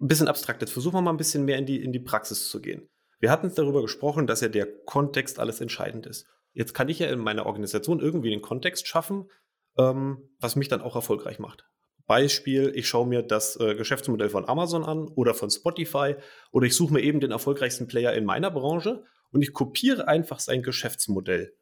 ein 0.00 0.08
bisschen 0.08 0.28
abstrakt. 0.28 0.62
Jetzt 0.62 0.72
versuchen 0.72 0.94
wir 0.94 1.02
mal 1.02 1.12
ein 1.12 1.16
bisschen 1.16 1.44
mehr 1.44 1.58
in 1.58 1.66
die, 1.66 1.82
in 1.82 1.92
die 1.92 2.00
Praxis 2.00 2.48
zu 2.48 2.60
gehen. 2.60 2.88
Wir 3.20 3.30
hatten 3.30 3.52
darüber 3.54 3.82
gesprochen, 3.82 4.26
dass 4.26 4.40
ja 4.40 4.48
der 4.48 4.66
Kontext 4.84 5.38
alles 5.38 5.60
entscheidend 5.60 6.06
ist. 6.06 6.26
Jetzt 6.52 6.74
kann 6.74 6.88
ich 6.88 6.98
ja 6.98 7.08
in 7.08 7.20
meiner 7.20 7.46
Organisation 7.46 8.00
irgendwie 8.00 8.30
den 8.30 8.42
Kontext 8.42 8.88
schaffen, 8.88 9.30
ähm, 9.78 10.30
was 10.40 10.56
mich 10.56 10.68
dann 10.68 10.80
auch 10.80 10.96
erfolgreich 10.96 11.38
macht. 11.38 11.66
Beispiel, 12.06 12.72
ich 12.74 12.88
schaue 12.88 13.06
mir 13.06 13.22
das 13.22 13.60
äh, 13.60 13.76
Geschäftsmodell 13.76 14.30
von 14.30 14.48
Amazon 14.48 14.84
an 14.84 15.06
oder 15.14 15.32
von 15.32 15.48
Spotify 15.48 16.16
oder 16.50 16.66
ich 16.66 16.74
suche 16.74 16.92
mir 16.92 17.02
eben 17.02 17.20
den 17.20 17.30
erfolgreichsten 17.30 17.86
Player 17.86 18.14
in 18.14 18.24
meiner 18.24 18.50
Branche 18.50 19.04
und 19.30 19.42
ich 19.42 19.52
kopiere 19.52 20.08
einfach 20.08 20.40
sein 20.40 20.62
Geschäftsmodell. 20.62 21.54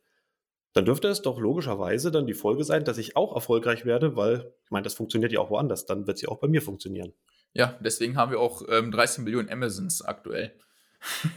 Dann 0.73 0.85
dürfte 0.85 1.09
es 1.09 1.23
doch 1.23 1.39
logischerweise 1.39 2.11
dann 2.11 2.27
die 2.27 2.35
Folge 2.35 2.65
sein, 2.65 2.85
dass 2.85 2.99
ich 2.99 3.17
auch 3.17 3.35
erfolgreich 3.35 3.85
werde, 3.85 4.17
weil 4.17 4.55
ich 4.65 4.71
meine, 4.71 4.85
das 4.85 4.95
funktioniert 4.95 5.33
ja 5.33 5.41
auch 5.41 5.51
woanders, 5.51 5.87
dann 5.87 6.07
wird 6.07 6.17
es 6.17 6.23
ja 6.23 6.29
auch 6.29 6.41
bei 6.41 6.49
mir 6.49 6.63
funktionieren. 6.63 7.13
Ja, 7.53 7.79
deswegen 7.85 8.17
haben 8.17 8.31
wir 8.31 8.41
auch 8.41 8.63
ähm, 8.71 8.91
13 8.91 9.25
Millionen 9.25 9.51
Amazons 9.51 10.03
aktuell. 10.03 10.55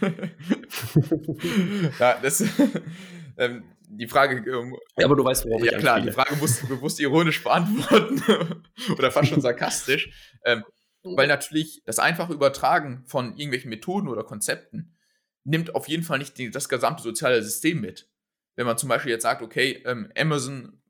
ja, 1.98 2.18
das, 2.20 2.44
ähm, 3.36 3.64
die 3.88 4.08
Frage. 4.08 4.36
Ähm, 4.50 4.76
ja, 4.98 5.06
aber 5.06 5.16
du 5.16 5.24
weißt, 5.24 5.44
worauf 5.46 5.64
ja, 5.64 5.72
ich 5.72 5.78
klar, 5.78 6.00
die 6.00 6.12
Frage 6.12 6.36
musst 6.36 6.62
du 6.62 6.68
bewusst 6.68 7.00
ironisch 7.00 7.42
beantworten 7.42 8.62
oder 8.96 9.10
fast 9.10 9.28
schon 9.28 9.40
sarkastisch. 9.40 10.10
Ähm, 10.44 10.64
weil 11.04 11.26
natürlich 11.26 11.82
das 11.84 11.98
einfache 11.98 12.32
Übertragen 12.32 13.02
von 13.06 13.36
irgendwelchen 13.36 13.70
Methoden 13.70 14.08
oder 14.08 14.22
Konzepten 14.22 14.94
nimmt 15.44 15.74
auf 15.74 15.88
jeden 15.88 16.04
Fall 16.04 16.18
nicht 16.18 16.38
die, 16.38 16.50
das 16.50 16.68
gesamte 16.68 17.02
soziale 17.02 17.42
System 17.42 17.80
mit. 17.80 18.08
Wenn 18.54 18.66
man 18.66 18.78
zum 18.78 18.88
Beispiel 18.88 19.10
jetzt 19.10 19.22
sagt, 19.22 19.42
okay, 19.42 19.82
ähm, 19.84 20.12
Amazon 20.16 20.80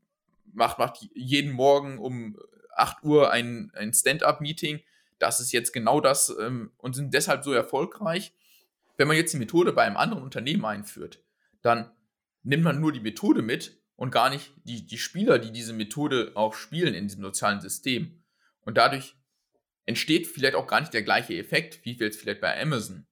macht, 0.53 0.79
macht 0.79 1.09
jeden 1.15 1.53
Morgen 1.53 1.99
um 1.99 2.39
8 2.77 3.03
Uhr 3.05 3.31
ein, 3.31 3.71
ein 3.75 3.95
Stand-up-Meeting, 3.95 4.81
das 5.19 5.41
ist 5.41 5.53
jetzt 5.53 5.73
genau 5.73 6.01
das 6.01 6.35
ähm, 6.41 6.73
und 6.77 6.95
sind 6.95 7.15
deshalb 7.15 7.45
so 7.45 7.53
erfolgreich, 7.53 8.35
wenn 9.03 9.09
man 9.09 9.17
jetzt 9.17 9.35
die 9.35 9.39
Methode 9.39 9.73
bei 9.73 9.83
einem 9.83 9.97
anderen 9.97 10.23
Unternehmen 10.23 10.65
einführt, 10.65 11.25
dann 11.61 11.91
nimmt 12.45 12.63
man 12.63 12.81
nur 12.81 12.93
die 12.93 13.01
Methode 13.01 13.43
mit 13.43 13.83
und 13.97 14.13
gar 14.13 14.31
nicht 14.31 14.53
die, 14.63 14.87
die 14.87 14.97
Spieler, 14.97 15.41
die 15.41 15.51
diese 15.51 15.73
Methode 15.73 16.31
auch 16.37 16.55
spielen 16.55 16.95
in 16.95 17.09
diesem 17.09 17.25
sozialen 17.25 17.61
System. 17.61 18.23
Und 18.61 18.79
dadurch 18.79 19.17
entsteht 19.87 20.29
vielleicht 20.29 20.55
auch 20.55 20.69
gar 20.69 20.79
nicht 20.79 20.95
der 20.95 21.03
gleiche 21.03 21.37
Effekt, 21.37 21.85
wie 21.85 21.99
jetzt 21.99 22.21
vielleicht 22.21 22.41
bei 22.41 22.63
Amazon. 22.63 23.09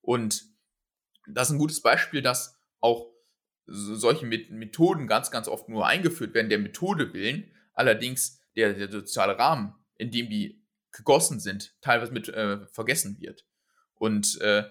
Und 0.00 0.44
das 1.26 1.48
ist 1.48 1.56
ein 1.56 1.58
gutes 1.58 1.82
Beispiel, 1.82 2.22
dass 2.22 2.58
auch 2.80 3.12
solche 3.66 4.24
Methoden 4.24 5.06
ganz, 5.06 5.30
ganz 5.30 5.46
oft 5.46 5.68
nur 5.68 5.86
eingeführt 5.86 6.32
werden, 6.32 6.48
der 6.48 6.58
Methode 6.58 7.12
willen. 7.12 7.50
Allerdings 7.74 8.40
der, 8.56 8.72
der 8.72 8.90
soziale 8.90 9.38
Rahmen, 9.38 9.74
in 9.96 10.10
dem 10.10 10.30
die 10.30 10.64
gegossen 10.90 11.38
sind, 11.38 11.74
teilweise 11.82 12.14
mit 12.14 12.30
äh, 12.30 12.66
vergessen 12.68 13.20
wird. 13.20 13.44
Und 13.96 14.40
äh, 14.40 14.64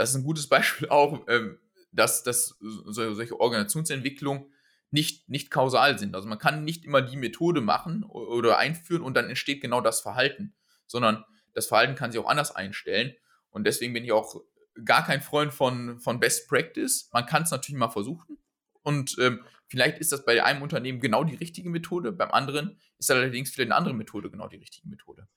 das 0.00 0.10
ist 0.10 0.16
ein 0.16 0.24
gutes 0.24 0.48
Beispiel 0.48 0.88
auch, 0.90 1.26
ähm, 1.28 1.58
dass, 1.92 2.22
dass 2.22 2.56
solche 2.60 3.38
Organisationsentwicklungen 3.38 4.46
nicht, 4.90 5.28
nicht 5.28 5.50
kausal 5.50 5.98
sind. 5.98 6.14
Also 6.14 6.28
man 6.28 6.38
kann 6.38 6.64
nicht 6.64 6.84
immer 6.84 7.02
die 7.02 7.16
Methode 7.16 7.60
machen 7.60 8.02
oder 8.04 8.58
einführen 8.58 9.02
und 9.02 9.14
dann 9.14 9.28
entsteht 9.28 9.60
genau 9.60 9.80
das 9.80 10.00
Verhalten, 10.00 10.54
sondern 10.86 11.24
das 11.52 11.66
Verhalten 11.66 11.94
kann 11.94 12.10
sich 12.10 12.20
auch 12.20 12.28
anders 12.28 12.54
einstellen. 12.54 13.14
Und 13.50 13.64
deswegen 13.64 13.92
bin 13.92 14.04
ich 14.04 14.12
auch 14.12 14.40
gar 14.84 15.04
kein 15.04 15.20
Freund 15.20 15.52
von, 15.52 16.00
von 16.00 16.18
Best 16.18 16.48
Practice. 16.48 17.08
Man 17.12 17.26
kann 17.26 17.42
es 17.42 17.50
natürlich 17.50 17.78
mal 17.78 17.90
versuchen. 17.90 18.38
Und 18.82 19.16
ähm, 19.18 19.44
vielleicht 19.66 19.98
ist 19.98 20.12
das 20.12 20.24
bei 20.24 20.42
einem 20.42 20.62
Unternehmen 20.62 21.00
genau 21.00 21.24
die 21.24 21.34
richtige 21.34 21.68
Methode, 21.68 22.12
beim 22.12 22.30
anderen 22.30 22.78
ist 22.98 23.10
allerdings 23.10 23.50
vielleicht 23.50 23.70
eine 23.70 23.76
andere 23.76 23.94
Methode 23.94 24.30
genau 24.30 24.48
die 24.48 24.56
richtige 24.56 24.88
Methode. 24.88 25.28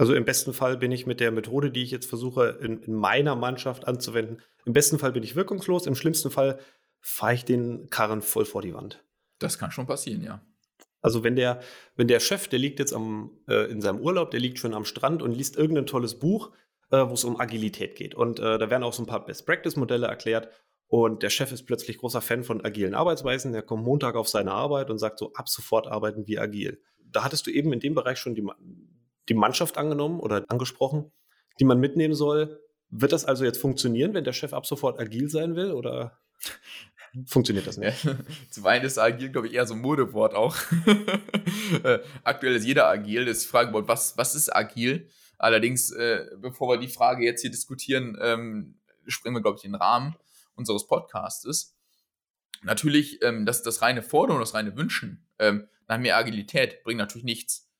Also 0.00 0.14
im 0.14 0.24
besten 0.24 0.54
Fall 0.54 0.78
bin 0.78 0.92
ich 0.92 1.04
mit 1.04 1.20
der 1.20 1.30
Methode, 1.30 1.70
die 1.70 1.82
ich 1.82 1.90
jetzt 1.90 2.06
versuche, 2.06 2.58
in, 2.62 2.82
in 2.84 2.94
meiner 2.94 3.36
Mannschaft 3.36 3.86
anzuwenden, 3.86 4.40
im 4.64 4.72
besten 4.72 4.98
Fall 4.98 5.12
bin 5.12 5.22
ich 5.22 5.36
wirkungslos, 5.36 5.86
im 5.86 5.94
schlimmsten 5.94 6.30
Fall 6.30 6.58
fahre 7.02 7.34
ich 7.34 7.44
den 7.44 7.90
Karren 7.90 8.22
voll 8.22 8.46
vor 8.46 8.62
die 8.62 8.72
Wand. 8.72 9.04
Das 9.40 9.58
kann 9.58 9.72
schon 9.72 9.86
passieren, 9.86 10.22
ja. 10.22 10.40
Also 11.02 11.22
wenn 11.22 11.36
der, 11.36 11.60
wenn 11.96 12.08
der 12.08 12.18
Chef, 12.18 12.48
der 12.48 12.58
liegt 12.58 12.78
jetzt 12.78 12.94
am, 12.94 13.42
äh, 13.46 13.70
in 13.70 13.82
seinem 13.82 14.00
Urlaub, 14.00 14.30
der 14.30 14.40
liegt 14.40 14.58
schon 14.58 14.72
am 14.72 14.86
Strand 14.86 15.20
und 15.22 15.32
liest 15.32 15.58
irgendein 15.58 15.84
tolles 15.84 16.18
Buch, 16.18 16.50
äh, 16.90 17.06
wo 17.06 17.12
es 17.12 17.24
um 17.24 17.38
Agilität 17.38 17.94
geht. 17.94 18.14
Und 18.14 18.38
äh, 18.38 18.56
da 18.56 18.70
werden 18.70 18.84
auch 18.84 18.94
so 18.94 19.02
ein 19.02 19.06
paar 19.06 19.26
Best-Practice-Modelle 19.26 20.06
erklärt. 20.06 20.48
Und 20.86 21.22
der 21.22 21.28
Chef 21.28 21.52
ist 21.52 21.64
plötzlich 21.64 21.98
großer 21.98 22.22
Fan 22.22 22.42
von 22.42 22.64
agilen 22.64 22.94
Arbeitsweisen. 22.94 23.52
Der 23.52 23.60
kommt 23.60 23.84
Montag 23.84 24.14
auf 24.14 24.30
seine 24.30 24.52
Arbeit 24.52 24.88
und 24.88 24.96
sagt 24.96 25.18
so, 25.18 25.34
ab 25.34 25.50
sofort 25.50 25.88
arbeiten 25.88 26.26
wir 26.26 26.40
agil. 26.40 26.80
Da 27.04 27.22
hattest 27.22 27.46
du 27.46 27.50
eben 27.50 27.74
in 27.74 27.80
dem 27.80 27.94
Bereich 27.94 28.16
schon 28.16 28.34
die, 28.34 28.46
die 29.28 29.34
Mannschaft 29.34 29.78
angenommen 29.78 30.20
oder 30.20 30.44
angesprochen, 30.48 31.12
die 31.58 31.64
man 31.64 31.78
mitnehmen 31.78 32.14
soll. 32.14 32.60
Wird 32.88 33.12
das 33.12 33.24
also 33.24 33.44
jetzt 33.44 33.60
funktionieren, 33.60 34.14
wenn 34.14 34.24
der 34.24 34.32
Chef 34.32 34.52
ab 34.52 34.66
sofort 34.66 34.98
agil 34.98 35.28
sein 35.28 35.54
will 35.54 35.72
oder 35.72 36.18
funktioniert 37.26 37.66
das 37.66 37.76
nicht? 37.76 38.08
Zum 38.50 38.66
einen 38.66 38.84
ist 38.84 38.98
agil, 38.98 39.30
glaube 39.30 39.46
ich, 39.46 39.54
eher 39.54 39.66
so 39.66 39.74
ein 39.74 39.80
Modewort 39.80 40.34
auch. 40.34 40.56
Äh, 41.84 42.00
aktuell 42.24 42.56
ist 42.56 42.66
jeder 42.66 42.88
agil. 42.88 43.24
Das 43.24 43.38
ist 43.38 43.44
die 43.44 43.48
Frage, 43.48 43.72
was, 43.86 44.16
was 44.18 44.34
ist 44.34 44.54
agil? 44.54 45.08
Allerdings, 45.38 45.92
äh, 45.92 46.26
bevor 46.38 46.68
wir 46.68 46.78
die 46.78 46.88
Frage 46.88 47.24
jetzt 47.24 47.42
hier 47.42 47.50
diskutieren, 47.50 48.18
ähm, 48.20 48.80
springen 49.06 49.36
wir, 49.36 49.40
glaube 49.40 49.58
ich, 49.58 49.64
in 49.64 49.72
den 49.72 49.80
Rahmen 49.80 50.16
unseres 50.56 50.88
Podcastes. 50.88 51.76
Natürlich, 52.62 53.22
ähm, 53.22 53.46
das, 53.46 53.62
das 53.62 53.82
reine 53.82 54.02
Fordern, 54.02 54.40
das 54.40 54.54
reine 54.54 54.76
Wünschen 54.76 55.26
ähm, 55.38 55.68
nach 55.88 55.98
mehr 55.98 56.16
Agilität 56.16 56.82
bringt 56.82 56.98
natürlich 56.98 57.24
nichts. 57.24 57.70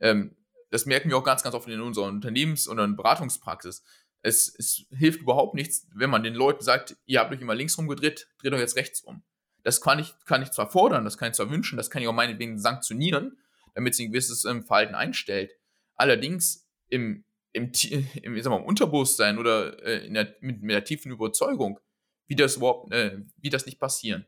Ähm, 0.00 0.36
das 0.70 0.86
merken 0.86 1.08
wir 1.08 1.16
auch 1.16 1.24
ganz, 1.24 1.42
ganz 1.42 1.54
oft 1.54 1.68
in 1.68 1.80
unserer 1.80 2.06
Unternehmens- 2.06 2.66
und 2.66 2.96
Beratungspraxis. 2.96 3.84
Es, 4.22 4.54
es, 4.58 4.86
hilft 4.90 5.20
überhaupt 5.20 5.54
nichts, 5.54 5.86
wenn 5.94 6.10
man 6.10 6.22
den 6.22 6.34
Leuten 6.34 6.64
sagt, 6.64 6.96
ihr 7.06 7.20
habt 7.20 7.32
euch 7.32 7.40
immer 7.40 7.54
links 7.54 7.78
rumgedreht, 7.78 8.28
dreht 8.38 8.52
euch 8.52 8.60
jetzt 8.60 8.76
rechts 8.76 9.00
um. 9.00 9.22
Das 9.62 9.80
kann 9.80 9.98
ich, 9.98 10.14
kann 10.24 10.42
ich 10.42 10.50
zwar 10.50 10.70
fordern, 10.70 11.04
das 11.04 11.18
kann 11.18 11.30
ich 11.30 11.36
zwar 11.36 11.50
wünschen, 11.50 11.76
das 11.76 11.90
kann 11.90 12.02
ich 12.02 12.08
auch 12.08 12.12
meinetwegen 12.12 12.58
sanktionieren, 12.58 13.38
damit 13.74 13.94
sie 13.94 14.06
ein 14.06 14.12
gewisses 14.12 14.44
ähm, 14.44 14.64
Verhalten 14.64 14.94
einstellt. 14.94 15.52
Allerdings 15.94 16.68
im, 16.88 17.24
im, 17.52 17.70
im, 18.22 18.36
im 18.36 18.52
Unterbewusstsein 18.52 19.38
oder 19.38 19.80
äh, 19.84 20.10
der, 20.10 20.34
mit, 20.40 20.62
mit, 20.62 20.74
der 20.74 20.84
tiefen 20.84 21.12
Überzeugung, 21.12 21.78
wie 22.26 22.36
das 22.36 22.56
überhaupt, 22.56 22.92
äh, 22.92 23.22
wie 23.36 23.50
das 23.50 23.66
nicht 23.66 23.78
passieren. 23.78 24.26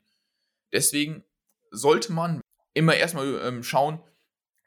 Deswegen 0.73 1.25
sollte 1.71 2.13
man 2.13 2.41
immer 2.75 2.95
erstmal 2.95 3.41
ähm, 3.43 3.63
schauen, 3.63 4.01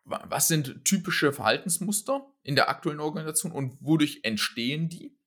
was 0.03 0.47
sind 0.47 0.83
typische 0.83 1.31
Verhaltensmuster 1.31 2.25
in 2.43 2.55
der 2.55 2.69
aktuellen 2.69 2.99
Organisation 2.99 3.51
und 3.51 3.77
wodurch 3.81 4.21
entstehen 4.23 4.89
die, 4.89 5.17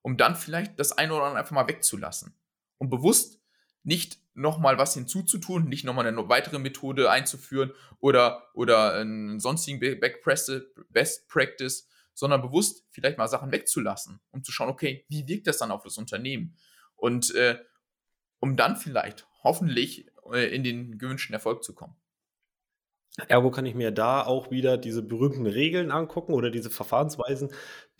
um 0.00 0.16
dann 0.16 0.36
vielleicht 0.36 0.78
das 0.78 0.92
eine 0.92 1.12
oder 1.12 1.24
andere 1.24 1.40
einfach 1.40 1.54
mal 1.54 1.68
wegzulassen 1.68 2.34
und 2.78 2.90
bewusst 2.90 3.40
nicht 3.82 4.20
nochmal 4.34 4.78
was 4.78 4.94
hinzuzutun, 4.94 5.68
nicht 5.68 5.84
nochmal 5.84 6.06
eine 6.06 6.28
weitere 6.28 6.58
Methode 6.58 7.10
einzuführen 7.10 7.72
oder, 7.98 8.48
oder 8.54 8.94
einen 8.94 9.40
sonstigen 9.40 9.80
Best 9.80 11.28
Practice, 11.28 11.88
sondern 12.14 12.42
bewusst 12.42 12.86
vielleicht 12.90 13.18
mal 13.18 13.28
Sachen 13.28 13.52
wegzulassen, 13.52 14.20
um 14.30 14.44
zu 14.44 14.52
schauen, 14.52 14.68
okay, 14.68 15.04
wie 15.08 15.26
wirkt 15.28 15.46
das 15.46 15.58
dann 15.58 15.70
auf 15.70 15.82
das 15.82 15.98
Unternehmen? 15.98 16.56
Und 16.94 17.34
äh, 17.34 17.58
um 18.40 18.56
dann 18.56 18.76
vielleicht 18.76 19.26
hoffentlich 19.42 20.06
äh, 20.32 20.54
in 20.54 20.62
den 20.62 20.98
gewünschten 20.98 21.34
Erfolg 21.34 21.64
zu 21.64 21.74
kommen. 21.74 21.96
Ergo 23.28 23.50
kann 23.50 23.66
ich 23.66 23.74
mir 23.74 23.90
da 23.90 24.24
auch 24.24 24.50
wieder 24.50 24.78
diese 24.78 25.02
berühmten 25.02 25.46
Regeln 25.46 25.90
angucken 25.90 26.32
oder 26.32 26.50
diese 26.50 26.70
Verfahrensweisen, 26.70 27.50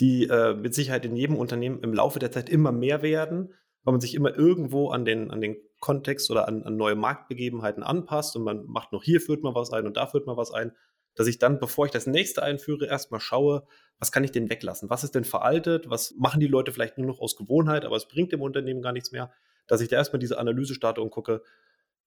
die 0.01 0.27
äh, 0.27 0.55
mit 0.55 0.75
Sicherheit 0.75 1.05
in 1.05 1.17
jedem 1.17 1.37
Unternehmen 1.37 1.83
im 1.83 1.93
Laufe 1.93 2.19
der 2.19 2.33
Zeit 2.33 2.49
immer 2.49 2.73
mehr 2.73 3.03
werden, 3.03 3.53
weil 3.85 3.93
man 3.93 4.01
sich 4.01 4.15
immer 4.15 4.35
irgendwo 4.35 4.89
an 4.89 5.05
den, 5.05 5.31
an 5.31 5.41
den 5.41 5.57
Kontext 5.81 6.31
oder 6.31 6.49
an, 6.49 6.63
an 6.63 6.77
neue 6.77 6.95
Marktbegebenheiten 6.95 7.83
anpasst 7.83 8.37
und 8.37 8.45
man 8.45 8.65
macht 8.67 8.93
noch 8.93 9.03
hier 9.03 9.21
führt 9.21 9.43
man 9.43 9.55
was 9.55 9.73
ein 9.73 9.87
und 9.87 9.97
da 9.99 10.07
führt 10.07 10.27
man 10.27 10.37
was 10.37 10.51
ein, 10.51 10.73
dass 11.15 11.27
ich 11.27 11.39
dann, 11.39 11.59
bevor 11.59 11.85
ich 11.85 11.93
das 11.93 12.07
nächste 12.07 12.43
einführe, 12.43 12.87
erstmal 12.87 13.21
schaue, 13.21 13.67
was 13.99 14.13
kann 14.13 14.25
ich 14.25 14.33
denn 14.33 14.49
weglassen? 14.49 14.89
Was 14.89 15.05
ist 15.05 15.15
denn 15.15 15.25
veraltet? 15.25 15.91
Was 15.91 16.15
machen 16.17 16.41
die 16.41 16.47
Leute 16.47 16.73
vielleicht 16.73 16.97
nur 16.97 17.07
noch 17.07 17.21
aus 17.21 17.37
Gewohnheit, 17.37 17.85
aber 17.85 17.97
es 17.97 18.09
bringt 18.09 18.33
dem 18.33 18.41
Unternehmen 18.41 18.81
gar 18.81 18.93
nichts 18.93 19.13
mehr? 19.13 19.31
Dass 19.67 19.81
ich 19.81 19.89
da 19.89 19.97
erstmal 19.97 20.21
diese 20.21 20.39
Analyse 20.39 20.75
starte 20.75 21.03
und 21.03 21.11
gucke, 21.11 21.43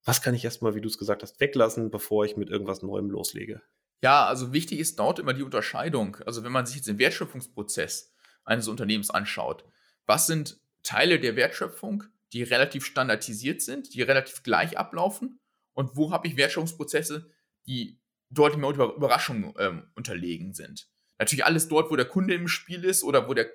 was 0.05 0.21
kann 0.21 0.35
ich 0.35 0.45
erstmal, 0.45 0.75
wie 0.75 0.81
du 0.81 0.87
es 0.87 0.99
gesagt 0.99 1.23
hast, 1.23 1.39
weglassen, 1.39 1.89
bevor 1.89 2.25
ich 2.25 2.37
mit 2.37 2.49
irgendwas 2.49 2.83
Neuem 2.83 3.09
loslege? 3.09 3.61
Ja, 4.01 4.27
also 4.27 4.53
wichtig 4.53 4.79
ist 4.79 4.99
dort 4.99 5.17
immer 5.17 5.33
die 5.33 5.41
Unterscheidung. 5.41 6.17
Also 6.25 6.43
wenn 6.43 6.51
man 6.51 6.67
sich 6.67 6.77
jetzt 6.77 6.87
den 6.87 6.99
Wertschöpfungsprozess 6.99 8.13
eines 8.43 8.67
Unternehmens 8.67 9.09
anschaut, 9.09 9.65
was 10.05 10.27
sind 10.27 10.59
Teile 10.83 11.19
der 11.19 11.35
Wertschöpfung, 11.35 12.03
die 12.33 12.43
relativ 12.43 12.85
standardisiert 12.85 13.61
sind, 13.61 13.95
die 13.95 14.03
relativ 14.03 14.43
gleich 14.43 14.77
ablaufen 14.77 15.39
und 15.73 15.95
wo 15.95 16.11
habe 16.11 16.27
ich 16.27 16.37
Wertschöpfungsprozesse, 16.37 17.31
die 17.65 17.99
deutlich 18.29 18.59
mehr 18.59 18.69
Überraschungen 18.69 19.53
ähm, 19.57 19.87
unterlegen 19.95 20.53
sind. 20.53 20.87
Natürlich 21.17 21.45
alles 21.45 21.67
dort, 21.67 21.89
wo 21.89 21.95
der 21.95 22.05
Kunde 22.05 22.35
im 22.35 22.47
Spiel 22.47 22.83
ist 22.83 23.03
oder 23.03 23.27
wo 23.27 23.33
der 23.33 23.49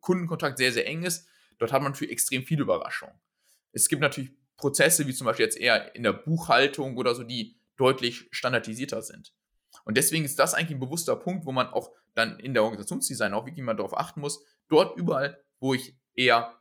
Kundenkontakt 0.00 0.58
sehr, 0.58 0.72
sehr 0.72 0.86
eng 0.86 1.02
ist, 1.02 1.26
dort 1.58 1.72
hat 1.72 1.82
man 1.82 1.92
natürlich 1.92 2.12
extrem 2.12 2.44
viele 2.44 2.62
Überraschungen. 2.62 3.14
Es 3.72 3.88
gibt 3.88 4.02
natürlich 4.02 4.30
Prozesse, 4.56 5.06
wie 5.06 5.14
zum 5.14 5.26
Beispiel 5.26 5.46
jetzt 5.46 5.58
eher 5.58 5.94
in 5.94 6.02
der 6.02 6.12
Buchhaltung 6.12 6.96
oder 6.96 7.14
so, 7.14 7.24
die 7.24 7.56
deutlich 7.76 8.28
standardisierter 8.30 9.02
sind. 9.02 9.34
Und 9.84 9.96
deswegen 9.96 10.24
ist 10.24 10.38
das 10.38 10.54
eigentlich 10.54 10.76
ein 10.76 10.80
bewusster 10.80 11.16
Punkt, 11.16 11.46
wo 11.46 11.52
man 11.52 11.68
auch 11.68 11.90
dann 12.14 12.38
in 12.38 12.54
der 12.54 12.62
Organisationsdesign 12.62 13.34
auch 13.34 13.46
wirklich 13.46 13.64
mal 13.64 13.74
darauf 13.74 13.96
achten 13.96 14.20
muss. 14.20 14.44
Dort 14.68 14.96
überall, 14.96 15.42
wo 15.58 15.74
ich 15.74 15.96
eher, 16.14 16.58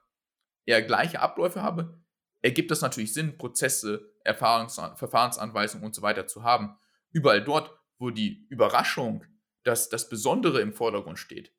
eher 0.65 0.81
gleiche 0.81 1.19
Abläufe 1.19 1.61
habe, 1.61 1.99
ergibt 2.41 2.71
es 2.71 2.81
natürlich 2.81 3.13
Sinn, 3.13 3.37
Prozesse, 3.37 4.11
Erfahrungs 4.23 4.75
Verfahrensanweisungen 4.95 5.85
und 5.85 5.95
so 5.95 6.01
weiter 6.01 6.27
zu 6.27 6.43
haben. 6.43 6.77
Überall 7.11 7.43
dort, 7.43 7.75
wo 7.97 8.09
die 8.09 8.47
Überraschung, 8.49 9.25
dass 9.63 9.89
das 9.89 10.09
Besondere 10.09 10.61
im 10.61 10.73
Vordergrund 10.73 11.19
steht, 11.19 11.53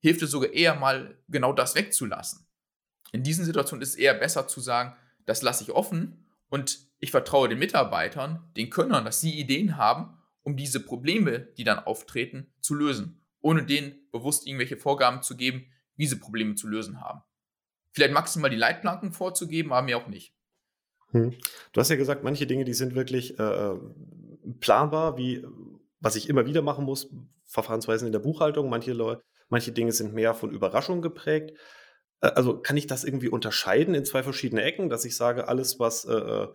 hilft 0.00 0.22
es 0.22 0.30
sogar 0.30 0.50
eher 0.50 0.74
mal 0.74 1.22
genau 1.28 1.52
das 1.52 1.74
wegzulassen. 1.74 2.46
In 3.12 3.22
diesen 3.22 3.44
Situationen 3.44 3.82
ist 3.82 3.90
es 3.90 3.94
eher 3.96 4.14
besser 4.14 4.48
zu 4.48 4.60
sagen, 4.60 4.96
das 5.26 5.42
lasse 5.42 5.62
ich 5.62 5.72
offen 5.72 6.26
und 6.48 6.78
ich 6.98 7.10
vertraue 7.10 7.48
den 7.48 7.58
Mitarbeitern, 7.58 8.50
den 8.56 8.70
Könnern, 8.70 9.04
dass 9.04 9.20
sie 9.20 9.38
Ideen 9.38 9.76
haben, 9.76 10.16
um 10.42 10.56
diese 10.56 10.80
Probleme, 10.80 11.40
die 11.40 11.64
dann 11.64 11.80
auftreten, 11.80 12.52
zu 12.60 12.74
lösen, 12.74 13.20
ohne 13.40 13.64
denen 13.64 14.08
bewusst 14.12 14.46
irgendwelche 14.46 14.76
Vorgaben 14.76 15.22
zu 15.22 15.36
geben, 15.36 15.66
wie 15.96 16.04
diese 16.04 16.18
Probleme 16.18 16.54
zu 16.54 16.68
lösen 16.68 17.00
haben. 17.00 17.22
Vielleicht 17.92 18.14
maximal 18.14 18.50
die 18.50 18.56
Leitplanken 18.56 19.12
vorzugeben, 19.12 19.72
aber 19.72 19.82
mir 19.82 19.98
auch 19.98 20.06
nicht. 20.06 20.34
Hm. 21.10 21.34
Du 21.72 21.80
hast 21.80 21.90
ja 21.90 21.96
gesagt, 21.96 22.24
manche 22.24 22.46
Dinge, 22.46 22.64
die 22.64 22.74
sind 22.74 22.94
wirklich 22.94 23.38
äh, 23.38 23.42
äh 23.42 23.78
planbar, 24.60 25.16
wie 25.16 25.44
was 26.00 26.14
ich 26.14 26.28
immer 26.28 26.46
wieder 26.46 26.62
machen 26.62 26.84
muss, 26.84 27.08
Verfahrensweisen 27.44 28.06
in 28.06 28.12
der 28.12 28.20
Buchhaltung. 28.20 28.68
Manche, 28.68 29.20
manche 29.48 29.72
Dinge 29.72 29.92
sind 29.92 30.14
mehr 30.14 30.34
von 30.34 30.50
Überraschung 30.50 31.02
geprägt. 31.02 31.56
Äh, 32.20 32.28
also 32.28 32.58
kann 32.58 32.76
ich 32.76 32.86
das 32.86 33.04
irgendwie 33.04 33.28
unterscheiden 33.28 33.94
in 33.94 34.04
zwei 34.04 34.22
verschiedene 34.22 34.62
Ecken, 34.62 34.88
dass 34.88 35.04
ich 35.04 35.16
sage, 35.16 35.48
alles, 35.48 35.78
was 35.78 36.04
äh, 36.04 36.14
äh, 36.14 36.48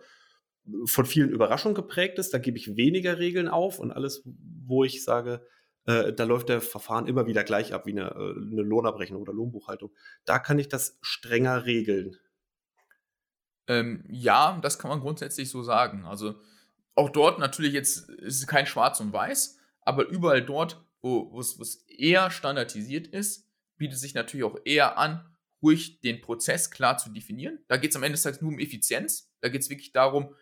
von 0.84 1.06
vielen 1.06 1.30
Überraschungen 1.30 1.74
geprägt 1.74 2.18
ist, 2.18 2.32
da 2.32 2.38
gebe 2.38 2.56
ich 2.56 2.76
weniger 2.76 3.18
Regeln 3.18 3.48
auf 3.48 3.78
und 3.78 3.90
alles, 3.90 4.22
wo 4.24 4.84
ich 4.84 5.02
sage, 5.02 5.46
äh, 5.86 6.12
da 6.12 6.24
läuft 6.24 6.48
der 6.48 6.60
Verfahren 6.60 7.06
immer 7.06 7.26
wieder 7.26 7.42
gleich 7.42 7.74
ab 7.74 7.86
wie 7.86 7.92
eine, 7.92 8.10
äh, 8.10 8.40
eine 8.40 8.62
Lohnabrechnung 8.62 9.20
oder 9.20 9.32
Lohnbuchhaltung. 9.32 9.92
Da 10.24 10.38
kann 10.38 10.58
ich 10.58 10.68
das 10.68 10.98
strenger 11.00 11.64
regeln. 11.66 12.16
Ähm, 13.66 14.04
ja, 14.08 14.58
das 14.62 14.78
kann 14.78 14.90
man 14.90 15.00
grundsätzlich 15.00 15.50
so 15.50 15.62
sagen. 15.62 16.04
Also 16.04 16.36
auch 16.94 17.10
dort 17.10 17.38
natürlich 17.38 17.72
jetzt 17.72 18.08
ist 18.10 18.38
es 18.38 18.46
kein 18.46 18.66
Schwarz 18.66 19.00
und 19.00 19.12
Weiß, 19.12 19.58
aber 19.80 20.06
überall 20.08 20.44
dort, 20.44 20.84
wo 21.00 21.40
es 21.40 21.84
eher 21.88 22.30
standardisiert 22.30 23.08
ist, 23.08 23.48
bietet 23.76 23.98
sich 23.98 24.14
natürlich 24.14 24.44
auch 24.44 24.58
eher 24.64 24.98
an, 24.98 25.31
ruhig 25.62 26.00
den 26.00 26.20
Prozess 26.20 26.70
klar 26.70 26.98
zu 26.98 27.10
definieren. 27.10 27.60
Da 27.68 27.76
geht 27.76 27.90
es 27.90 27.96
am 27.96 28.02
Ende 28.02 28.14
des 28.14 28.22
Tages 28.22 28.40
nur 28.40 28.50
um 28.50 28.58
Effizienz. 28.58 29.32
Da 29.40 29.48
geht 29.48 29.62
es 29.62 29.70
wirklich 29.70 29.92
darum, 29.92 30.34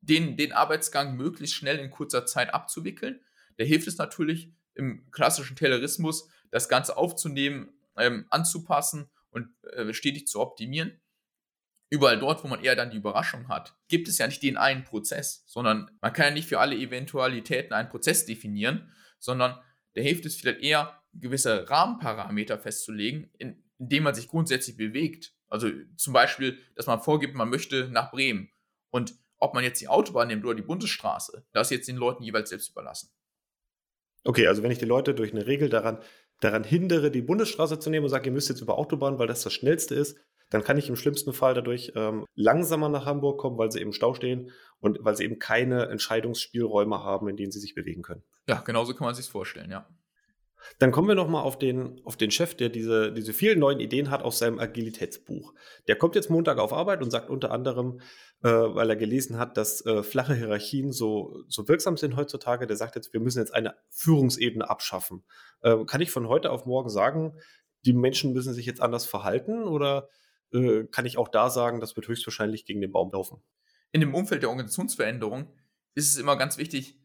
den, 0.00 0.36
den 0.36 0.52
Arbeitsgang 0.52 1.16
möglichst 1.16 1.54
schnell 1.54 1.78
in 1.78 1.90
kurzer 1.90 2.26
Zeit 2.26 2.52
abzuwickeln. 2.52 3.20
Da 3.56 3.64
hilft 3.64 3.88
es 3.88 3.98
natürlich 3.98 4.52
im 4.74 5.10
klassischen 5.10 5.56
Taylorismus, 5.56 6.28
das 6.50 6.68
Ganze 6.68 6.96
aufzunehmen, 6.96 7.72
ähm, 7.96 8.26
anzupassen 8.30 9.10
und 9.30 9.48
äh, 9.64 9.92
stetig 9.92 10.26
zu 10.26 10.40
optimieren. 10.40 11.00
Überall 11.88 12.18
dort, 12.18 12.42
wo 12.42 12.48
man 12.48 12.64
eher 12.64 12.74
dann 12.74 12.90
die 12.90 12.96
Überraschung 12.96 13.48
hat, 13.48 13.76
gibt 13.88 14.08
es 14.08 14.18
ja 14.18 14.26
nicht 14.26 14.42
den 14.42 14.56
einen 14.56 14.84
Prozess, 14.84 15.44
sondern 15.46 15.90
man 16.00 16.12
kann 16.12 16.26
ja 16.26 16.30
nicht 16.32 16.48
für 16.48 16.58
alle 16.58 16.74
Eventualitäten 16.74 17.74
einen 17.74 17.90
Prozess 17.90 18.24
definieren, 18.24 18.90
sondern 19.18 19.60
da 19.94 20.00
hilft 20.00 20.24
es 20.24 20.36
vielleicht 20.36 20.60
eher, 20.60 20.98
gewisse 21.14 21.68
Rahmenparameter 21.68 22.58
festzulegen, 22.58 23.30
in, 23.36 23.62
indem 23.82 24.04
man 24.04 24.14
sich 24.14 24.28
grundsätzlich 24.28 24.76
bewegt. 24.76 25.34
Also 25.48 25.68
zum 25.96 26.12
Beispiel, 26.12 26.58
dass 26.76 26.86
man 26.86 27.00
vorgibt, 27.00 27.34
man 27.34 27.50
möchte 27.50 27.88
nach 27.88 28.12
Bremen. 28.12 28.50
Und 28.90 29.14
ob 29.38 29.54
man 29.54 29.64
jetzt 29.64 29.80
die 29.80 29.88
Autobahn 29.88 30.28
nimmt 30.28 30.44
oder 30.44 30.54
die 30.54 30.62
Bundesstraße, 30.62 31.44
das 31.52 31.70
jetzt 31.70 31.88
den 31.88 31.96
Leuten 31.96 32.22
jeweils 32.22 32.50
selbst 32.50 32.70
überlassen. 32.70 33.10
Okay, 34.24 34.46
also 34.46 34.62
wenn 34.62 34.70
ich 34.70 34.78
die 34.78 34.84
Leute 34.84 35.14
durch 35.14 35.32
eine 35.32 35.48
Regel 35.48 35.68
daran, 35.68 35.98
daran 36.38 36.62
hindere, 36.62 37.10
die 37.10 37.22
Bundesstraße 37.22 37.80
zu 37.80 37.90
nehmen 37.90 38.04
und 38.04 38.10
sage, 38.10 38.26
ihr 38.26 38.32
müsst 38.32 38.48
jetzt 38.48 38.60
über 38.60 38.78
Autobahn, 38.78 39.18
weil 39.18 39.26
das 39.26 39.42
das 39.42 39.52
Schnellste 39.52 39.96
ist, 39.96 40.16
dann 40.50 40.62
kann 40.62 40.78
ich 40.78 40.88
im 40.88 40.96
schlimmsten 40.96 41.32
Fall 41.32 41.54
dadurch 41.54 41.92
ähm, 41.96 42.24
langsamer 42.36 42.88
nach 42.88 43.04
Hamburg 43.04 43.40
kommen, 43.40 43.58
weil 43.58 43.72
sie 43.72 43.80
eben 43.80 43.92
Stau 43.92 44.14
stehen 44.14 44.52
und 44.78 44.98
weil 45.00 45.16
sie 45.16 45.24
eben 45.24 45.40
keine 45.40 45.88
Entscheidungsspielräume 45.88 47.02
haben, 47.02 47.28
in 47.28 47.36
denen 47.36 47.50
sie 47.50 47.58
sich 47.58 47.74
bewegen 47.74 48.02
können. 48.02 48.22
Ja, 48.46 48.60
genauso 48.60 48.94
kann 48.94 49.06
man 49.06 49.14
sich 49.16 49.28
vorstellen, 49.28 49.70
ja. 49.72 49.88
Dann 50.78 50.92
kommen 50.92 51.08
wir 51.08 51.14
nochmal 51.14 51.42
auf 51.42 51.58
den, 51.58 52.00
auf 52.04 52.16
den 52.16 52.30
Chef, 52.30 52.54
der 52.54 52.68
diese, 52.68 53.12
diese 53.12 53.32
vielen 53.32 53.58
neuen 53.58 53.80
Ideen 53.80 54.10
hat 54.10 54.22
aus 54.22 54.38
seinem 54.38 54.58
Agilitätsbuch. 54.58 55.54
Der 55.88 55.96
kommt 55.96 56.14
jetzt 56.14 56.30
Montag 56.30 56.58
auf 56.58 56.72
Arbeit 56.72 57.02
und 57.02 57.10
sagt 57.10 57.30
unter 57.30 57.50
anderem, 57.50 58.00
äh, 58.42 58.48
weil 58.50 58.90
er 58.90 58.96
gelesen 58.96 59.38
hat, 59.38 59.56
dass 59.56 59.84
äh, 59.86 60.02
flache 60.02 60.34
Hierarchien 60.34 60.92
so, 60.92 61.42
so 61.48 61.68
wirksam 61.68 61.96
sind 61.96 62.16
heutzutage, 62.16 62.66
der 62.66 62.76
sagt 62.76 62.96
jetzt, 62.96 63.12
wir 63.12 63.20
müssen 63.20 63.38
jetzt 63.38 63.54
eine 63.54 63.74
Führungsebene 63.90 64.68
abschaffen. 64.68 65.24
Äh, 65.60 65.84
kann 65.86 66.00
ich 66.00 66.10
von 66.10 66.28
heute 66.28 66.50
auf 66.50 66.66
morgen 66.66 66.90
sagen, 66.90 67.38
die 67.84 67.92
Menschen 67.92 68.32
müssen 68.32 68.54
sich 68.54 68.66
jetzt 68.66 68.80
anders 68.80 69.06
verhalten 69.06 69.64
oder 69.64 70.08
äh, 70.52 70.84
kann 70.84 71.06
ich 71.06 71.18
auch 71.18 71.28
da 71.28 71.50
sagen, 71.50 71.80
das 71.80 71.96
wird 71.96 72.08
höchstwahrscheinlich 72.08 72.64
gegen 72.64 72.80
den 72.80 72.92
Baum 72.92 73.10
laufen? 73.12 73.42
In 73.90 74.00
dem 74.00 74.14
Umfeld 74.14 74.42
der 74.42 74.50
Organisationsveränderung 74.50 75.52
ist 75.94 76.10
es 76.10 76.18
immer 76.18 76.36
ganz 76.36 76.58
wichtig 76.58 76.98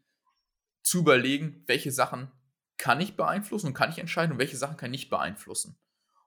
zu 0.83 0.99
überlegen, 0.99 1.63
welche 1.67 1.91
Sachen 1.91 2.31
kann 2.77 3.01
ich 3.01 3.15
beeinflussen 3.15 3.67
und 3.67 3.73
kann 3.73 3.89
ich 3.89 3.99
entscheiden 3.99 4.33
und 4.33 4.39
welche 4.39 4.57
Sachen 4.57 4.77
kann 4.77 4.93
ich 4.93 5.01
nicht 5.01 5.09
beeinflussen. 5.09 5.77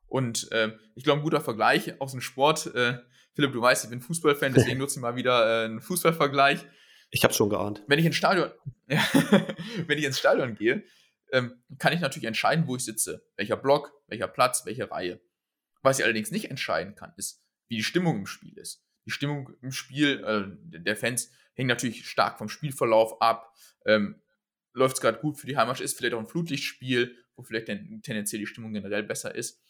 Und 0.06 0.50
äh, 0.50 0.76
ich 0.94 1.04
glaube, 1.04 1.20
ein 1.20 1.24
guter 1.24 1.40
Vergleich 1.40 2.00
aus 2.00 2.12
dem 2.12 2.20
Sport, 2.20 2.74
äh, 2.74 2.98
Philipp, 3.34 3.52
du 3.52 3.62
weißt, 3.62 3.84
ich 3.84 3.90
bin 3.90 4.00
Fußballfan, 4.00 4.54
deswegen 4.54 4.78
nutze 4.78 4.98
ich 4.98 5.02
mal 5.02 5.16
wieder 5.16 5.62
äh, 5.62 5.64
einen 5.66 5.80
Fußballvergleich. 5.80 6.66
Ich 7.10 7.24
habe 7.24 7.32
schon 7.32 7.48
geahnt. 7.48 7.82
Wenn 7.86 7.98
ich 7.98 8.06
ins 8.06 8.16
Stadion, 8.16 8.50
wenn 8.86 9.98
ich 9.98 10.04
ins 10.04 10.18
Stadion 10.18 10.54
gehe, 10.54 10.84
ähm, 11.32 11.62
kann 11.78 11.92
ich 11.92 12.00
natürlich 12.00 12.26
entscheiden, 12.26 12.66
wo 12.66 12.76
ich 12.76 12.84
sitze. 12.84 13.24
Welcher 13.36 13.56
Block, 13.56 13.92
welcher 14.08 14.28
Platz, 14.28 14.66
welche 14.66 14.90
Reihe. 14.90 15.20
Was 15.82 15.98
ich 15.98 16.04
allerdings 16.04 16.30
nicht 16.30 16.50
entscheiden 16.50 16.94
kann, 16.96 17.12
ist, 17.16 17.42
wie 17.68 17.76
die 17.76 17.84
Stimmung 17.84 18.18
im 18.18 18.26
Spiel 18.26 18.58
ist. 18.58 18.84
Die 19.06 19.10
Stimmung 19.10 19.50
im 19.62 19.72
Spiel 19.72 20.24
äh, 20.24 20.78
der 20.80 20.96
Fans 20.96 21.30
hängt 21.54 21.68
natürlich 21.68 22.08
stark 22.08 22.38
vom 22.38 22.48
Spielverlauf 22.48 23.22
ab. 23.22 23.54
Ähm, 23.86 24.20
läuft 24.72 24.96
es 24.96 25.00
gerade 25.00 25.18
gut 25.18 25.38
für 25.38 25.46
die 25.46 25.56
Heimmannschaft, 25.56 25.84
ist 25.84 25.98
vielleicht 25.98 26.14
auch 26.14 26.20
ein 26.20 26.28
Flutlichtspiel, 26.28 27.16
wo 27.36 27.42
vielleicht 27.42 27.66
ten, 27.66 28.02
tendenziell 28.02 28.40
die 28.40 28.46
Stimmung 28.46 28.72
generell 28.72 29.02
besser 29.02 29.34
ist. 29.34 29.60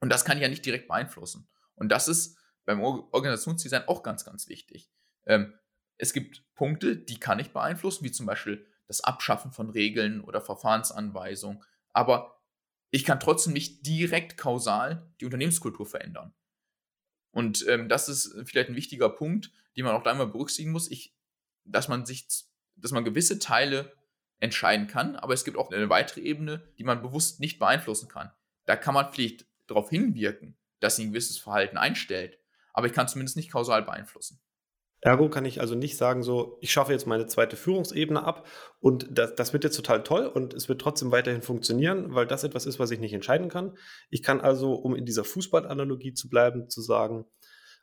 Und 0.00 0.10
das 0.10 0.24
kann 0.24 0.36
ich 0.36 0.42
ja 0.42 0.48
nicht 0.48 0.66
direkt 0.66 0.88
beeinflussen. 0.88 1.48
Und 1.74 1.90
das 1.90 2.08
ist 2.08 2.38
beim 2.64 2.82
Organisationsdesign 2.82 3.88
auch 3.88 4.02
ganz, 4.02 4.24
ganz 4.24 4.48
wichtig. 4.48 4.90
Ähm, 5.26 5.54
es 5.96 6.12
gibt 6.12 6.44
Punkte, 6.54 6.96
die 6.96 7.20
kann 7.20 7.38
ich 7.38 7.52
beeinflussen, 7.52 8.04
wie 8.04 8.12
zum 8.12 8.26
Beispiel 8.26 8.66
das 8.86 9.02
Abschaffen 9.02 9.52
von 9.52 9.70
Regeln 9.70 10.20
oder 10.20 10.40
Verfahrensanweisungen. 10.40 11.62
Aber 11.92 12.42
ich 12.90 13.04
kann 13.04 13.20
trotzdem 13.20 13.52
nicht 13.52 13.86
direkt 13.86 14.36
kausal 14.36 15.10
die 15.20 15.24
Unternehmenskultur 15.24 15.86
verändern. 15.86 16.34
Und 17.30 17.66
ähm, 17.68 17.88
das 17.88 18.08
ist 18.08 18.36
vielleicht 18.44 18.68
ein 18.68 18.76
wichtiger 18.76 19.08
Punkt, 19.08 19.52
den 19.76 19.84
man 19.84 19.94
auch 19.94 20.02
da 20.02 20.12
immer 20.12 20.26
berücksichtigen 20.26 20.70
muss, 20.70 20.90
ich, 20.90 21.16
dass 21.64 21.88
man 21.88 22.06
sich, 22.06 22.28
dass 22.76 22.92
man 22.92 23.04
gewisse 23.04 23.38
Teile 23.38 23.92
entscheiden 24.44 24.86
kann, 24.86 25.16
aber 25.16 25.34
es 25.34 25.44
gibt 25.44 25.56
auch 25.56 25.70
eine 25.70 25.88
weitere 25.88 26.20
Ebene, 26.20 26.62
die 26.78 26.84
man 26.84 27.02
bewusst 27.02 27.40
nicht 27.40 27.58
beeinflussen 27.58 28.08
kann. 28.08 28.30
Da 28.66 28.76
kann 28.76 28.94
man 28.94 29.10
vielleicht 29.10 29.46
darauf 29.66 29.90
hinwirken, 29.90 30.56
dass 30.80 30.96
sie 30.96 31.04
ein 31.04 31.08
gewisses 31.08 31.38
Verhalten 31.38 31.76
einstellt, 31.76 32.38
aber 32.72 32.86
ich 32.86 32.92
kann 32.92 33.08
zumindest 33.08 33.36
nicht 33.36 33.50
kausal 33.50 33.82
beeinflussen. 33.82 34.40
Ergo 35.00 35.28
kann 35.28 35.44
ich 35.44 35.60
also 35.60 35.74
nicht 35.74 35.98
sagen, 35.98 36.22
so, 36.22 36.56
ich 36.62 36.72
schaffe 36.72 36.92
jetzt 36.92 37.06
meine 37.06 37.26
zweite 37.26 37.56
Führungsebene 37.56 38.24
ab 38.24 38.46
und 38.80 39.06
das, 39.10 39.34
das, 39.34 39.52
wird 39.52 39.64
jetzt 39.64 39.76
total 39.76 40.02
toll 40.02 40.26
und 40.26 40.54
es 40.54 40.68
wird 40.68 40.80
trotzdem 40.80 41.12
weiterhin 41.12 41.42
funktionieren, 41.42 42.14
weil 42.14 42.26
das 42.26 42.42
etwas 42.42 42.64
ist, 42.64 42.78
was 42.78 42.90
ich 42.90 43.00
nicht 43.00 43.12
entscheiden 43.12 43.50
kann. 43.50 43.76
Ich 44.08 44.22
kann 44.22 44.40
also, 44.40 44.72
um 44.72 44.96
in 44.96 45.04
dieser 45.04 45.24
Fußballanalogie 45.24 46.14
zu 46.14 46.30
bleiben, 46.30 46.70
zu 46.70 46.80
sagen, 46.80 47.26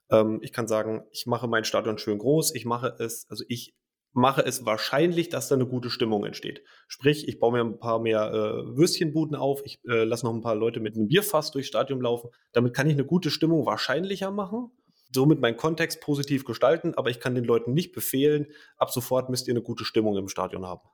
ähm, 0.10 0.40
ich 0.42 0.52
kann 0.52 0.68
sagen, 0.68 1.04
ich 1.12 1.28
mache 1.28 1.48
mein 1.48 1.64
Stadion 1.64 2.00
schön 2.00 2.18
groß, 2.18 2.56
ich 2.56 2.66
mache 2.66 2.96
es, 2.98 3.28
also 3.30 3.44
ich 3.48 3.76
mache 4.14 4.46
es 4.46 4.66
wahrscheinlich, 4.66 5.30
dass 5.30 5.48
da 5.48 5.56
eine 5.56 5.66
gute 5.66 5.90
Stimmung 5.90 6.26
entsteht. 6.26 6.64
Sprich, 6.88 7.28
ich 7.28 7.40
baue 7.40 7.54
mir 7.54 7.62
ein 7.62 7.80
paar 7.80 8.00
mehr 8.00 8.32
äh, 8.34 8.78
Würstchenbuden 8.78 9.36
auf, 9.36 9.62
ich 9.66 9.80
äh, 9.88 10.04
lasse 10.04 10.26
noch 10.26 10.34
ein 10.34 10.42
paar 10.42 10.56
Leute 10.56 10.80
mit 10.80 10.96
einem 10.96 11.08
Bierfass 11.08 11.52
durchs 11.52 11.70
Stadion 11.70 12.02
laufen. 12.02 12.30
Damit 12.52 12.74
kann 12.74 12.88
ich 12.88 12.94
eine 12.94 13.06
gute 13.06 13.32
Stimmung 13.32 13.66
wahrscheinlicher 13.66 14.32
machen 14.32 14.72
somit 15.14 15.40
meinen 15.42 15.58
Kontext 15.58 16.02
positiv 16.02 16.46
gestalten, 16.46 16.94
aber 16.96 17.10
ich 17.10 17.20
kann 17.20 17.36
den 17.36 17.44
Leuten 17.44 17.74
nicht 17.74 17.92
befehlen, 17.92 18.48
ab 18.78 18.92
sofort 18.92 19.30
müsst 19.30 19.48
ihr 19.48 19.54
eine 19.54 19.62
gute 19.62 19.86
Stimmung 19.86 20.18
im 20.18 20.30
Stadion 20.30 20.66
haben. 20.66 20.88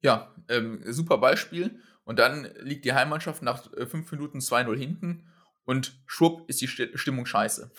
Ja, 0.00 0.34
ähm, 0.48 0.82
super 0.86 1.18
Beispiel. 1.18 1.80
Und 2.04 2.18
dann 2.18 2.48
liegt 2.60 2.84
die 2.84 2.94
Heimmannschaft 2.94 3.42
nach 3.42 3.72
äh, 3.74 3.86
fünf 3.86 4.10
Minuten 4.10 4.38
2-0 4.38 4.76
hinten 4.76 5.28
und 5.64 6.00
schwupp 6.06 6.48
ist 6.48 6.60
die 6.60 6.68
Stimmung 6.68 7.26
scheiße. 7.26 7.70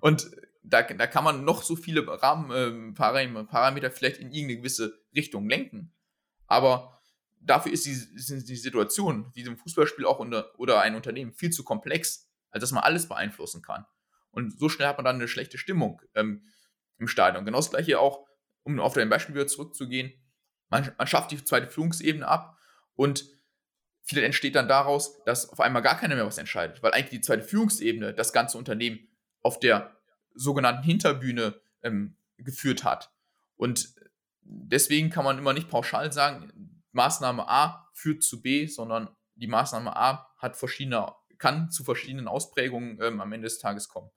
Und 0.00 0.30
da, 0.68 0.82
da 0.82 1.06
kann 1.06 1.24
man 1.24 1.44
noch 1.44 1.62
so 1.62 1.76
viele 1.76 2.06
Rahmenparameter 2.06 3.86
äh, 3.86 3.90
vielleicht 3.90 4.18
in 4.18 4.30
irgendeine 4.30 4.58
gewisse 4.58 4.98
Richtung 5.14 5.48
lenken. 5.48 5.94
Aber 6.46 6.98
dafür 7.40 7.72
ist 7.72 7.86
die, 7.86 7.92
ist 7.92 8.48
die 8.48 8.56
Situation, 8.56 9.30
wie 9.34 9.42
im 9.42 9.56
Fußballspiel 9.56 10.04
auch 10.04 10.18
unter, 10.18 10.58
oder 10.58 10.80
ein 10.80 10.94
Unternehmen, 10.94 11.32
viel 11.32 11.50
zu 11.50 11.64
komplex, 11.64 12.30
als 12.50 12.62
dass 12.62 12.72
man 12.72 12.84
alles 12.84 13.08
beeinflussen 13.08 13.62
kann. 13.62 13.86
Und 14.30 14.58
so 14.58 14.68
schnell 14.68 14.88
hat 14.88 14.98
man 14.98 15.04
dann 15.04 15.16
eine 15.16 15.28
schlechte 15.28 15.58
Stimmung 15.58 16.02
ähm, 16.14 16.44
im 16.98 17.08
Stadion. 17.08 17.44
Genau 17.44 17.58
das 17.58 17.70
gleiche 17.70 17.98
auch, 17.98 18.26
um 18.62 18.78
auf 18.80 18.94
dein 18.94 19.08
Beispiel 19.08 19.34
wieder 19.34 19.46
zurückzugehen. 19.46 20.12
Man, 20.68 20.92
man 20.98 21.06
schafft 21.06 21.30
die 21.30 21.42
zweite 21.42 21.68
Führungsebene 21.68 22.26
ab 22.26 22.58
und 22.94 23.24
vielleicht 24.02 24.26
entsteht 24.26 24.54
dann 24.54 24.68
daraus, 24.68 25.22
dass 25.24 25.48
auf 25.48 25.60
einmal 25.60 25.82
gar 25.82 25.98
keiner 25.98 26.14
mehr 26.14 26.26
was 26.26 26.38
entscheidet, 26.38 26.82
weil 26.82 26.92
eigentlich 26.92 27.20
die 27.20 27.20
zweite 27.20 27.42
Führungsebene 27.42 28.12
das 28.12 28.32
ganze 28.32 28.58
Unternehmen 28.58 29.08
auf 29.40 29.58
der 29.58 29.97
sogenannten 30.38 30.82
Hinterbühne 30.82 31.60
ähm, 31.82 32.16
geführt 32.38 32.84
hat. 32.84 33.10
Und 33.56 33.94
deswegen 34.42 35.10
kann 35.10 35.24
man 35.24 35.38
immer 35.38 35.52
nicht 35.52 35.68
pauschal 35.68 36.12
sagen, 36.12 36.82
Maßnahme 36.92 37.48
A 37.48 37.88
führt 37.92 38.22
zu 38.22 38.40
B, 38.40 38.66
sondern 38.66 39.08
die 39.34 39.46
Maßnahme 39.46 39.96
A 39.96 40.28
hat 40.38 40.56
verschiedene, 40.56 41.12
kann 41.38 41.70
zu 41.70 41.84
verschiedenen 41.84 42.28
Ausprägungen 42.28 42.98
ähm, 43.02 43.20
am 43.20 43.32
Ende 43.32 43.46
des 43.46 43.58
Tages 43.58 43.88
kommen. 43.88 44.10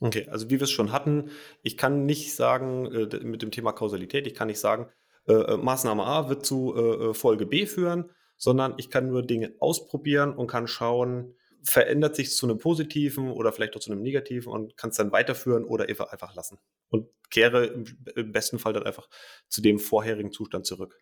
Okay, 0.00 0.28
also 0.28 0.50
wie 0.50 0.58
wir 0.58 0.62
es 0.62 0.70
schon 0.70 0.90
hatten, 0.90 1.30
ich 1.62 1.76
kann 1.76 2.06
nicht 2.06 2.34
sagen, 2.34 2.86
äh, 2.86 3.20
mit 3.20 3.42
dem 3.42 3.52
Thema 3.52 3.72
Kausalität, 3.72 4.26
ich 4.26 4.34
kann 4.34 4.48
nicht 4.48 4.58
sagen, 4.58 4.88
äh, 5.28 5.32
äh 5.32 5.56
Maßnahme 5.56 6.02
A 6.02 6.28
wird 6.28 6.44
zu 6.44 6.74
äh, 6.76 6.80
äh, 6.80 7.14
Folge 7.14 7.46
B 7.46 7.66
führen, 7.66 8.10
sondern 8.36 8.74
ich 8.78 8.90
kann 8.90 9.08
nur 9.08 9.22
Dinge 9.22 9.54
ausprobieren 9.60 10.34
und 10.34 10.48
kann 10.48 10.66
schauen, 10.66 11.36
verändert 11.64 12.16
sich 12.16 12.34
zu 12.34 12.46
einem 12.46 12.58
positiven 12.58 13.30
oder 13.30 13.52
vielleicht 13.52 13.76
auch 13.76 13.80
zu 13.80 13.92
einem 13.92 14.02
negativen 14.02 14.52
und 14.52 14.76
kann 14.76 14.90
es 14.90 14.96
dann 14.96 15.12
weiterführen 15.12 15.64
oder 15.64 15.86
einfach 15.88 16.34
lassen. 16.34 16.58
Und 16.88 17.08
kehre 17.30 17.66
im, 17.66 17.84
im 18.14 18.32
besten 18.32 18.58
Fall 18.58 18.72
dann 18.72 18.82
einfach 18.82 19.08
zu 19.48 19.62
dem 19.62 19.78
vorherigen 19.78 20.32
Zustand 20.32 20.66
zurück. 20.66 20.98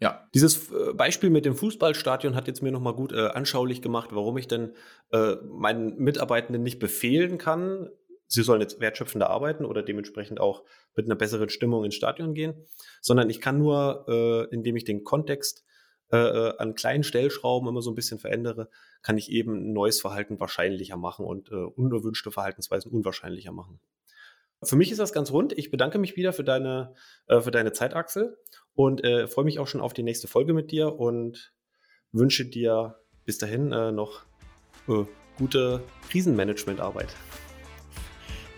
Ja. 0.00 0.28
Dieses 0.34 0.70
äh, 0.70 0.92
Beispiel 0.92 1.30
mit 1.30 1.44
dem 1.44 1.56
Fußballstadion 1.56 2.34
hat 2.34 2.48
jetzt 2.48 2.62
mir 2.62 2.72
nochmal 2.72 2.94
gut 2.94 3.12
äh, 3.12 3.28
anschaulich 3.28 3.80
gemacht, 3.80 4.10
warum 4.12 4.36
ich 4.36 4.46
denn 4.46 4.74
äh, 5.10 5.36
meinen 5.44 5.96
Mitarbeitenden 5.96 6.62
nicht 6.62 6.78
befehlen 6.78 7.38
kann, 7.38 7.88
sie 8.26 8.42
sollen 8.42 8.60
jetzt 8.60 8.80
wertschöpfender 8.80 9.30
arbeiten 9.30 9.64
oder 9.64 9.82
dementsprechend 9.82 10.40
auch 10.40 10.64
mit 10.94 11.06
einer 11.06 11.14
besseren 11.14 11.48
Stimmung 11.48 11.84
ins 11.84 11.94
Stadion 11.94 12.34
gehen, 12.34 12.66
sondern 13.00 13.30
ich 13.30 13.40
kann 13.40 13.58
nur, 13.58 14.04
äh, 14.08 14.54
indem 14.54 14.76
ich 14.76 14.84
den 14.84 15.04
Kontext 15.04 15.64
äh, 16.12 16.16
äh, 16.16 16.56
an 16.58 16.74
kleinen 16.74 17.02
Stellschrauben 17.02 17.68
immer 17.68 17.82
so 17.82 17.90
ein 17.90 17.96
bisschen 17.96 18.18
verändere, 18.18 18.68
kann 19.02 19.18
ich 19.18 19.30
eben 19.30 19.54
ein 19.54 19.72
neues 19.72 20.00
Verhalten 20.00 20.38
wahrscheinlicher 20.38 20.96
machen 20.96 21.26
und 21.26 21.50
äh, 21.50 21.54
unerwünschte 21.54 22.30
Verhaltensweisen 22.30 22.92
unwahrscheinlicher 22.92 23.52
machen. 23.52 23.80
Für 24.62 24.76
mich 24.76 24.90
ist 24.90 24.98
das 24.98 25.12
ganz 25.12 25.32
rund. 25.32 25.52
Ich 25.52 25.70
bedanke 25.70 25.98
mich 25.98 26.16
wieder 26.16 26.32
für 26.32 26.44
deine, 26.44 26.94
äh, 27.26 27.40
für 27.40 27.50
deine 27.50 27.72
Zeit, 27.72 27.94
Axel, 27.94 28.38
und 28.74 29.04
äh, 29.04 29.26
freue 29.26 29.44
mich 29.44 29.58
auch 29.58 29.66
schon 29.66 29.80
auf 29.80 29.94
die 29.94 30.02
nächste 30.02 30.28
Folge 30.28 30.54
mit 30.54 30.70
dir 30.70 30.98
und 30.98 31.52
wünsche 32.12 32.44
dir 32.44 33.00
bis 33.24 33.38
dahin 33.38 33.72
äh, 33.72 33.90
noch 33.90 34.24
gute 35.36 35.82
Krisenmanagementarbeit. 36.08 37.08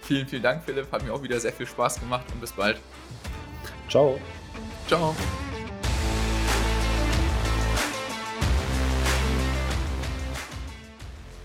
Vielen, 0.03 0.27
vielen 0.27 0.43
Dank, 0.43 0.65
Philipp. 0.65 0.91
Hat 0.93 1.03
mir 1.03 1.13
auch 1.13 1.23
wieder 1.23 1.41
sehr 1.41 1.53
viel 1.53 1.67
Spaß 1.67 2.01
gemacht 2.01 2.27
und 2.33 2.41
bis 2.41 2.53
bald. 2.53 2.79
Ciao. 3.89 4.19
Ciao. 4.87 5.15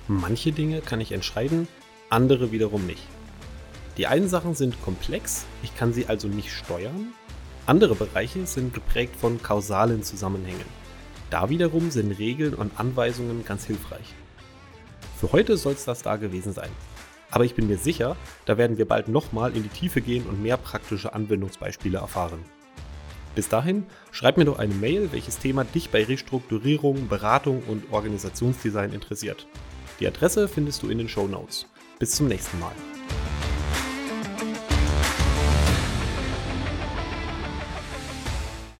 Manche 0.10 0.52
Dinge 0.52 0.82
kann 0.82 1.00
ich 1.00 1.14
entscheiden, 1.14 1.68
andere 2.10 2.52
wiederum 2.52 2.86
nicht. 2.86 3.08
Die 3.96 4.06
einen 4.06 4.28
Sachen 4.28 4.54
sind 4.54 4.82
komplex, 4.82 5.46
ich 5.64 5.76
kann 5.78 5.94
sie 5.94 6.08
also 6.08 6.28
nicht 6.28 6.52
steuern. 6.52 7.14
Andere 7.68 7.96
Bereiche 7.96 8.46
sind 8.46 8.74
geprägt 8.74 9.16
von 9.16 9.42
kausalen 9.42 10.04
Zusammenhängen. 10.04 10.66
Da 11.30 11.50
wiederum 11.50 11.90
sind 11.90 12.12
Regeln 12.12 12.54
und 12.54 12.78
Anweisungen 12.78 13.46
ganz 13.46 13.66
hilfreich. 13.66 14.14
Für 15.18 15.32
heute 15.32 15.56
soll 15.56 15.74
es 15.74 15.86
das 15.86 16.02
da 16.02 16.18
gewesen 16.18 16.52
sein. 16.52 16.70
Aber 17.32 17.46
ich 17.46 17.56
bin 17.56 17.68
mir 17.68 17.78
sicher, 17.78 18.18
da 18.46 18.58
werden 18.58 18.78
wir 18.78 18.88
bald 18.88 19.08
nochmal 19.08 19.56
in 19.56 19.64
die 19.64 19.70
Tiefe 19.70 20.02
gehen 20.02 20.26
und 20.26 20.44
mehr 20.44 20.58
praktische 20.58 21.14
Anwendungsbeispiele 21.14 21.98
erfahren. 21.98 22.44
Bis 23.36 23.48
dahin, 23.48 23.86
schreib 24.12 24.36
mir 24.38 24.46
doch 24.46 24.60
eine 24.60 24.76
Mail, 24.76 25.14
welches 25.14 25.40
Thema 25.40 25.64
dich 25.64 25.90
bei 25.90 26.04
Restrukturierung, 26.04 27.08
Beratung 27.08 27.64
und 27.68 27.92
Organisationsdesign 27.92 28.92
interessiert. 28.92 29.48
Die 30.00 30.08
Adresse 30.08 30.48
findest 30.48 30.84
du 30.84 30.90
in 30.90 30.98
den 30.98 31.10
Show 31.10 31.28
Notes. 31.28 31.66
Bis 32.00 32.12
zum 32.12 32.28
nächsten 32.28 32.60
Mal. 32.60 32.74